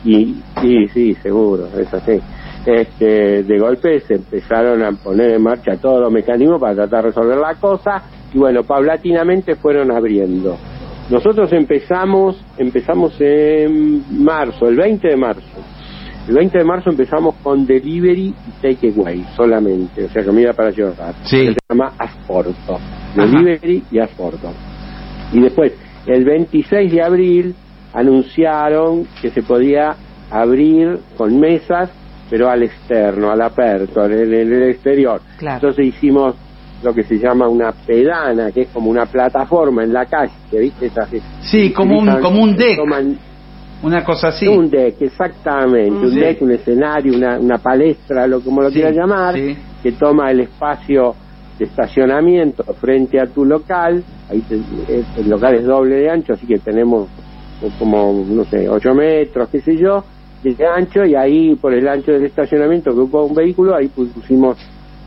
Y 0.04 0.36
sí, 0.62 0.88
sí, 0.94 1.14
seguro, 1.16 1.68
es 1.80 1.92
así. 1.94 2.20
Este, 2.66 3.44
de 3.44 3.60
golpe 3.60 4.00
se 4.02 4.16
empezaron 4.16 4.84
a 4.84 4.92
poner 4.92 5.32
en 5.32 5.42
marcha 5.44 5.78
todos 5.78 6.00
los 6.02 6.12
mecanismos 6.12 6.60
para 6.60 6.74
tratar 6.76 7.04
de 7.04 7.10
resolver 7.10 7.38
la 7.38 7.56
cosa 7.56 8.04
y 8.34 8.38
bueno, 8.38 8.64
paulatinamente 8.64 9.56
fueron 9.56 9.92
abriendo. 9.92 10.58
Nosotros 11.10 11.52
empezamos, 11.54 12.44
empezamos 12.58 13.16
en 13.20 14.04
marzo, 14.24 14.68
el 14.68 14.76
20 14.76 15.08
de 15.08 15.16
marzo. 15.16 15.44
El 16.28 16.34
20 16.36 16.58
de 16.58 16.64
marzo 16.64 16.90
empezamos 16.90 17.36
con 17.44 17.66
delivery 17.68 18.34
y 18.48 18.62
takeaway 18.62 19.24
solamente, 19.36 20.06
o 20.06 20.10
sea, 20.10 20.24
comida 20.26 20.54
para 20.54 20.72
llevar. 20.72 21.14
Sí. 21.24 21.48
Se 21.54 21.56
llama 21.70 21.92
Asporto. 22.00 22.80
Delivery 23.16 23.84
y 23.92 24.00
Asporto. 24.00 24.52
Y 25.32 25.40
después, 25.40 25.74
el 26.08 26.26
26 26.26 26.92
de 26.92 27.02
abril, 27.04 27.56
anunciaron 27.94 29.06
que 29.22 29.30
se 29.30 29.42
podía 29.44 29.96
abrir 30.32 31.00
con 31.18 31.40
mesas, 31.40 31.90
pero 32.30 32.50
al 32.50 32.64
externo, 32.64 33.30
al 33.32 33.42
aperto, 33.42 34.06
en 34.06 34.14
el, 34.34 34.64
exterior. 34.70 35.22
Claro. 35.38 35.56
Entonces 35.58 35.86
hicimos 35.96 36.36
lo 36.84 36.94
que 36.94 37.04
se 37.04 37.18
llama 37.18 37.48
una 37.48 37.72
pedana, 37.72 38.52
que 38.52 38.62
es 38.64 38.68
como 38.70 38.90
una 38.90 39.06
plataforma 39.06 39.84
en 39.84 39.94
la 39.94 40.06
calle, 40.06 40.34
viste 40.52 40.88
esas 40.88 41.10
Sí, 41.42 41.72
como 41.72 42.00
un- 42.00 42.20
como 42.22 42.42
un 42.44 42.56
deck. 42.56 42.78
toman- 42.80 43.18
una 43.86 44.04
cosa 44.04 44.30
así. 44.30 44.48
un 44.48 44.70
deck, 44.70 44.96
exactamente, 45.02 46.06
un 46.06 46.12
Sí. 46.14 46.20
deck, 46.20 46.42
un 46.42 46.52
escenario, 46.52 47.16
una, 47.16 47.40
una 47.40 47.60
palestra, 47.60 48.26
lo 48.28 48.42
como 48.44 48.62
lo 48.62 48.70
Sí, 48.70 48.76
quieras 48.76 48.96
llamar, 48.96 49.36
sí. 49.36 49.56
que 49.82 49.92
toma 49.94 50.32
el 50.32 50.40
espacio 50.42 51.18
de 51.58 51.66
estacionamiento 51.66 52.64
frente 52.82 53.20
a 53.20 53.32
tu 53.32 53.46
local, 53.46 54.04
ahí 54.28 54.42
te- 54.42 54.56
el, 54.56 55.30
local 55.30 55.56
es 55.56 55.64
doble 55.66 55.96
de 55.96 56.10
ancho, 56.10 56.34
así 56.34 56.46
que 56.48 56.60
tenemos 56.60 57.12
como, 57.78 58.26
no 58.28 58.44
sé, 58.46 58.68
8 58.70 58.94
metros, 58.94 59.50
qué 59.50 59.62
sé 59.62 59.78
yo, 59.78 60.06
de 60.42 60.56
ancho, 60.68 61.06
y 61.06 61.16
ahí 61.16 61.56
por 61.56 61.74
el 61.74 61.88
ancho 61.88 62.12
del 62.12 62.26
estacionamiento 62.26 62.94
que 62.94 63.00
ocupa 63.00 63.24
un 63.24 63.34
vehículo, 63.34 63.76
ahí 63.76 63.88
pu- 63.88 64.12
pusimos 64.14 64.58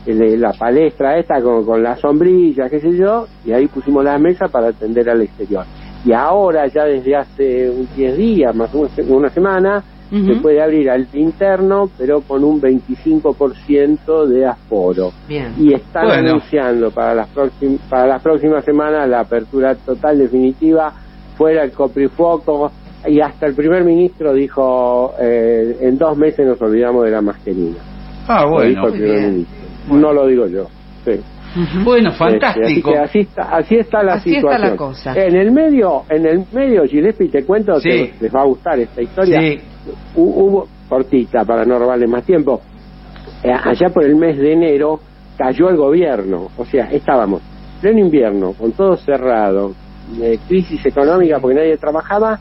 el- 0.05 0.39
la 0.41 0.51
palestra 0.57 1.17
esta 1.19 1.41
con, 1.41 1.65
con 1.65 1.83
la 1.83 1.95
sombrilla, 1.97 2.69
qué 2.69 2.79
sé 2.79 2.97
yo, 2.97 3.27
y 3.43 3.51
ahí 3.51 3.67
pusimos 3.67 4.03
la 4.03 4.17
mesa 4.17 4.47
para 4.47 4.69
atender 4.69 5.09
al 5.09 5.21
exterior. 5.21 5.65
Y 6.05 6.13
ahora, 6.13 6.67
ya 6.67 6.85
desde 6.85 7.15
hace 7.15 7.69
un 7.69 7.87
10 7.95 8.17
días, 8.17 8.55
más 8.55 8.73
o 8.73 8.77
menos 8.83 8.91
una 9.09 9.29
semana, 9.29 9.83
se 10.09 10.35
puede 10.41 10.59
abrir 10.61 10.89
al 10.89 11.07
interno, 11.13 11.89
pero 11.97 12.21
con 12.21 12.43
un 12.43 12.59
25% 12.59 14.25
de 14.27 14.45
aforo. 14.45 15.11
Bien. 15.27 15.53
Y 15.59 15.73
están 15.73 16.07
Bueno. 16.07 16.29
anunciando 16.29 16.89
para 16.91 17.13
las, 17.13 17.27
próxim- 17.33 17.77
para 17.89 18.07
las 18.07 18.21
próximas 18.23 18.63
semanas 18.65 19.07
la 19.07 19.19
apertura 19.21 19.75
total 19.75 20.17
definitiva, 20.17 20.93
fuera 21.37 21.63
el 21.63 21.71
coprifoco, 21.71 22.71
y 23.07 23.19
hasta 23.21 23.45
el 23.45 23.53
primer 23.55 23.83
ministro 23.85 24.33
dijo, 24.33 25.13
eh, 25.21 25.77
en 25.81 25.97
dos 25.97 26.17
meses 26.17 26.45
nos 26.45 26.59
olvidamos 26.61 27.05
de 27.05 27.11
la 27.11 27.21
mascarilla. 27.21 27.79
Ah, 28.27 28.45
Lo 28.45 28.61
dijo 28.63 28.81
bueno. 28.81 28.87
el 28.87 28.93
primer 28.93 29.31
ministro. 29.31 29.55
No 29.91 30.13
lo 30.13 30.27
digo 30.27 30.47
yo. 30.47 30.65
Sí. 31.05 31.19
Bueno, 31.83 32.09
Este, 32.09 32.23
así, 32.23 32.33
fantástico. 32.39 32.91
que 32.91 32.97
así 32.97 33.19
está, 33.19 33.41
así 33.55 33.75
está 33.77 34.03
la 34.03 34.13
Así 34.13 34.29
está 34.35 34.39
situación. 34.49 34.69
la 34.71 34.75
cosa. 34.77 35.13
En 35.15 35.35
el 35.35 35.51
medio, 35.51 36.03
en 36.09 36.25
el 36.25 36.45
medio, 36.51 36.83
Gillespie, 36.85 37.29
te 37.29 37.43
cuento 37.43 37.79
Sí. 37.79 37.89
que 37.89 38.13
les 38.21 38.33
va 38.35 38.41
a 38.41 38.45
gustar 38.45 38.79
esta 38.79 39.01
historia. 39.01 39.39
Sí. 39.41 39.59
Hubo, 40.15 40.67
cortita 40.87 41.45
para 41.45 41.65
no 41.65 41.77
robarle 41.79 42.07
más 42.07 42.23
tiempo, 42.23 42.61
eh, 43.43 43.51
allá 43.51 43.89
por 43.89 44.03
el 44.03 44.15
mes 44.15 44.37
de 44.37 44.53
enero 44.53 44.99
cayó 45.37 45.69
el 45.69 45.77
gobierno, 45.77 46.49
o 46.57 46.65
sea, 46.65 46.85
estábamos 46.91 47.41
pleno 47.79 47.99
invierno, 47.99 48.53
con 48.53 48.71
todo 48.73 48.97
cerrado, 48.97 49.73
eh, 50.21 50.37
crisis 50.47 50.85
económica 50.85 51.39
porque 51.39 51.55
nadie 51.55 51.77
trabajaba, 51.77 52.39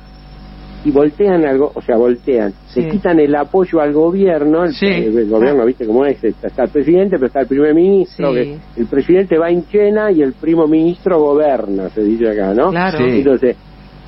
y 0.84 0.90
voltean 0.90 1.44
algo, 1.44 1.72
o 1.74 1.82
sea, 1.82 1.96
voltean, 1.96 2.52
Sí. 2.68 2.82
se 2.82 2.88
quitan 2.88 3.18
el 3.20 3.34
apoyo 3.34 3.80
al 3.80 3.92
gobierno, 3.92 4.64
el, 4.64 4.72
Sí. 4.72 4.86
el 4.86 5.28
gobierno, 5.28 5.64
viste 5.66 5.86
cómo 5.86 6.04
es, 6.04 6.22
está, 6.22 6.46
está 6.46 6.62
el 6.64 6.70
presidente, 6.70 7.16
pero 7.16 7.26
está 7.26 7.40
el 7.40 7.46
primer 7.48 7.74
ministro, 7.74 8.32
Sí. 8.32 8.56
que 8.74 8.80
el 8.80 8.86
presidente 8.86 9.36
va 9.38 9.50
en 9.50 9.66
chena 9.68 10.10
y 10.12 10.22
el 10.22 10.34
primo 10.34 10.66
ministro 10.68 11.18
goberna, 11.20 11.88
se 11.90 12.02
dice 12.02 12.28
acá, 12.30 12.54
¿no? 12.54 12.70
Claro. 12.70 12.98
Sí. 12.98 13.04
Entonces, 13.18 13.56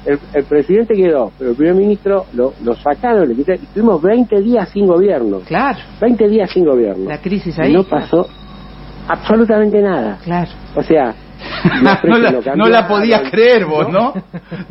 el, 0.06 0.18
el 0.32 0.44
presidente 0.44 0.94
quedó, 0.94 1.32
pero 1.36 1.50
el 1.50 1.56
primer 1.56 1.74
ministro 1.74 2.24
lo, 2.34 2.54
lo 2.64 2.74
sacaron, 2.74 3.28
le 3.28 3.34
quitaron, 3.34 3.60
y 3.60 3.64
estuvimos 3.66 4.00
20 4.00 4.40
días 4.40 4.68
sin 4.70 4.86
gobierno, 4.86 5.40
Claro. 5.40 5.78
20 6.00 6.28
días 6.28 6.50
sin 6.52 6.64
gobierno. 6.64 7.08
La 7.10 7.18
crisis 7.20 7.58
Y 7.58 7.62
ahí. 7.62 7.72
no 7.74 7.84
pasó 7.84 8.26
absolutamente 9.08 9.80
nada. 9.82 10.18
Claro. 10.24 10.50
O 10.76 10.82
sea, 10.82 11.14
no, 12.04 12.18
la, 12.18 12.30
no 12.56 12.88
podías 12.88 13.30
creer 13.30 13.64
vos, 13.66 13.88
¿no? 13.90 14.12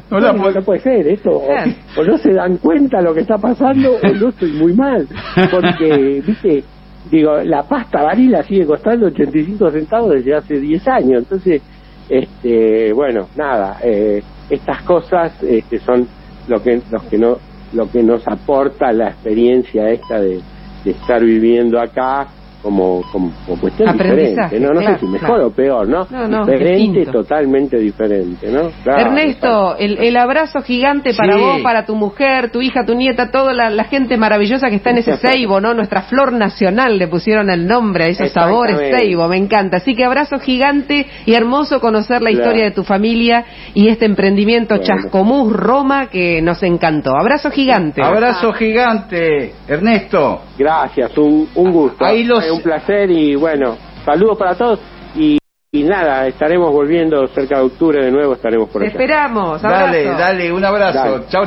No 0.10 0.19
la 0.19 0.34
no, 0.34 0.62
puede 0.62 0.79
ser 0.82 1.08
esto. 1.08 1.32
O- 1.32 1.45
Claro. 1.47 1.71
O, 1.97 2.03
no 2.03 2.17
se 2.17 2.34
dan 2.34 2.58
cuenta 2.58 3.01
lo 3.01 3.13
que 3.13 3.21
está 3.21 3.38
pasando 3.38 3.95
o 3.95 4.08
no 4.08 4.29
estoy 4.29 4.51
muy 4.53 4.73
mal. 4.73 5.08
Porque, 5.51 6.21
viste, 6.27 6.63
digo, 7.12 7.38
la 7.43 7.63
pasta 7.63 8.03
varila 8.03 8.43
sigue 8.43 8.65
costando 8.65 9.08
85 9.08 9.71
centavos 9.71 10.13
desde 10.13 10.36
hace 10.36 10.60
10 10.60 10.88
años. 10.88 11.23
Entonces, 11.23 11.62
este, 12.10 12.91
bueno, 12.93 13.27
nada, 13.36 13.77
eh, 13.84 14.21
estas 14.49 14.82
cosas 14.84 15.32
este, 15.43 15.79
son 15.79 16.08
lo 16.47 16.62
que, 16.62 16.82
los 16.91 17.03
que 17.03 17.17
no, 17.17 17.38
lo 17.73 17.89
que 17.91 18.01
nos 18.03 18.27
aporta 18.27 18.91
la 18.91 19.10
experiencia 19.10 19.89
esta 19.89 20.19
de, 20.19 20.41
de 20.84 20.91
estar 20.91 21.23
viviendo 21.23 21.79
acá 21.79 22.27
como, 22.61 23.01
como, 23.11 23.31
como 23.45 23.61
cuestión 23.61 23.89
Aprendizaje, 23.89 24.55
diferente, 24.55 24.59
¿no? 24.59 24.73
No 24.73 24.79
claro, 24.81 24.93
sé 24.95 24.99
si 24.99 25.11
mejor 25.11 25.27
claro. 25.29 25.47
o 25.47 25.51
peor, 25.51 25.87
¿no? 25.87 26.07
No, 26.09 26.27
no, 26.27 26.45
diferente, 26.45 27.05
totalmente 27.05 27.77
diferente, 27.77 28.51
¿no? 28.51 28.69
Claro, 28.83 28.99
Ernesto, 29.01 29.75
el, 29.77 29.97
el 29.97 30.17
abrazo 30.17 30.61
gigante 30.61 31.13
para 31.13 31.35
Sí. 31.35 31.39
vos, 31.39 31.61
para 31.61 31.85
tu 31.85 31.95
mujer, 31.95 32.51
tu 32.51 32.61
hija, 32.61 32.85
tu 32.85 32.95
nieta, 32.95 33.31
toda 33.31 33.53
la, 33.53 33.69
la 33.69 33.85
gente 33.85 34.17
maravillosa 34.17 34.69
que 34.69 34.75
está 34.75 34.89
en 34.89 34.97
ese 34.99 35.15
Seibo, 35.21 35.61
¿no? 35.61 35.73
Nuestra 35.73 36.01
flor 36.03 36.33
nacional 36.33 36.97
le 36.97 37.07
pusieron 37.07 37.49
el 37.49 37.65
nombre 37.67 38.05
a 38.05 38.07
esos 38.07 38.31
sabores. 38.31 38.77
Seibo, 38.97 39.27
me 39.27 39.37
encanta. 39.37 39.77
Así 39.77 39.95
que 39.95 40.03
abrazo 40.03 40.39
gigante 40.39 41.05
y 41.25 41.33
hermoso 41.33 41.79
conocer 41.79 42.21
la 42.21 42.29
Claro. 42.29 42.43
historia 42.43 42.63
de 42.65 42.71
tu 42.71 42.83
familia 42.83 43.45
y 43.73 43.87
este 43.87 44.05
emprendimiento 44.05 44.75
Bueno. 44.75 44.85
Chascomús 44.85 45.53
Roma 45.53 46.07
que 46.07 46.41
nos 46.41 46.61
encantó. 46.63 47.15
Abrazo 47.15 47.49
gigante. 47.51 48.01
Abrazo 48.03 48.51
gigante, 48.53 49.53
Ernesto. 49.67 50.41
Gracias, 50.59 51.17
un, 51.17 51.47
un 51.55 51.71
gusto. 51.71 52.05
Ahí 52.05 52.23
los- 52.25 52.49
Un 52.51 52.61
placer 52.61 53.09
y 53.09 53.33
bueno, 53.35 53.77
saludos 54.05 54.37
para 54.37 54.55
todos 54.55 54.79
y, 55.15 55.37
y 55.71 55.83
nada, 55.83 56.25
estaremos 56.27 56.71
volviendo 56.71 57.27
cerca 57.27 57.57
de 57.59 57.63
octubre 57.65 58.03
de 58.03 58.11
nuevo, 58.11 58.33
estaremos 58.33 58.69
por 58.69 58.81
Te 58.81 58.87
allá. 58.87 58.91
esperamos. 58.91 59.63
Abrazo. 59.63 59.85
Dale, 59.85 60.03
dale, 60.05 60.51
un 60.51 60.65
abrazo. 60.65 61.25
Chau. 61.29 61.45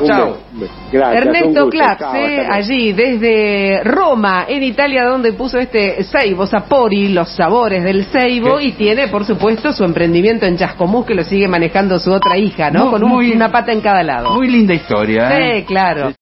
beso. 0.53 0.73
Gracias, 0.93 1.25
Ernesto. 1.27 1.69
Claps, 1.69 1.99
Chao, 1.99 2.15
eh, 2.15 2.47
allí 2.49 2.93
desde 2.93 3.83
Roma, 3.83 4.45
en 4.49 4.63
Italia, 4.63 5.05
donde 5.07 5.33
puso 5.33 5.59
este 5.59 6.05
Seibo, 6.05 6.47
Sapori, 6.47 7.09
los 7.09 7.31
sabores 7.35 7.83
del 7.83 8.05
Seibo, 8.05 8.59
¿Qué? 8.59 8.65
y 8.67 8.73
tiene, 8.73 9.09
por 9.09 9.25
supuesto, 9.25 9.73
su 9.73 9.83
emprendimiento 9.85 10.47
en 10.47 10.57
Chascomús, 10.57 11.05
que 11.07 11.15
lo 11.15 11.25
sigue 11.25 11.49
manejando 11.49 11.99
su 11.99 12.13
otra 12.13 12.37
hija, 12.39 12.71
¿no? 12.71 12.91
Con 12.91 13.03
un- 13.03 13.11
muy- 13.11 13.33
una 13.33 13.51
pata 13.51 13.73
en 13.73 13.81
cada 13.81 14.03
lado. 14.05 14.35
Muy 14.35 14.49
linda 14.49 14.73
historia, 14.75 15.37
¿eh? 15.37 15.59
Sí, 15.61 15.65
claro. 15.65 16.11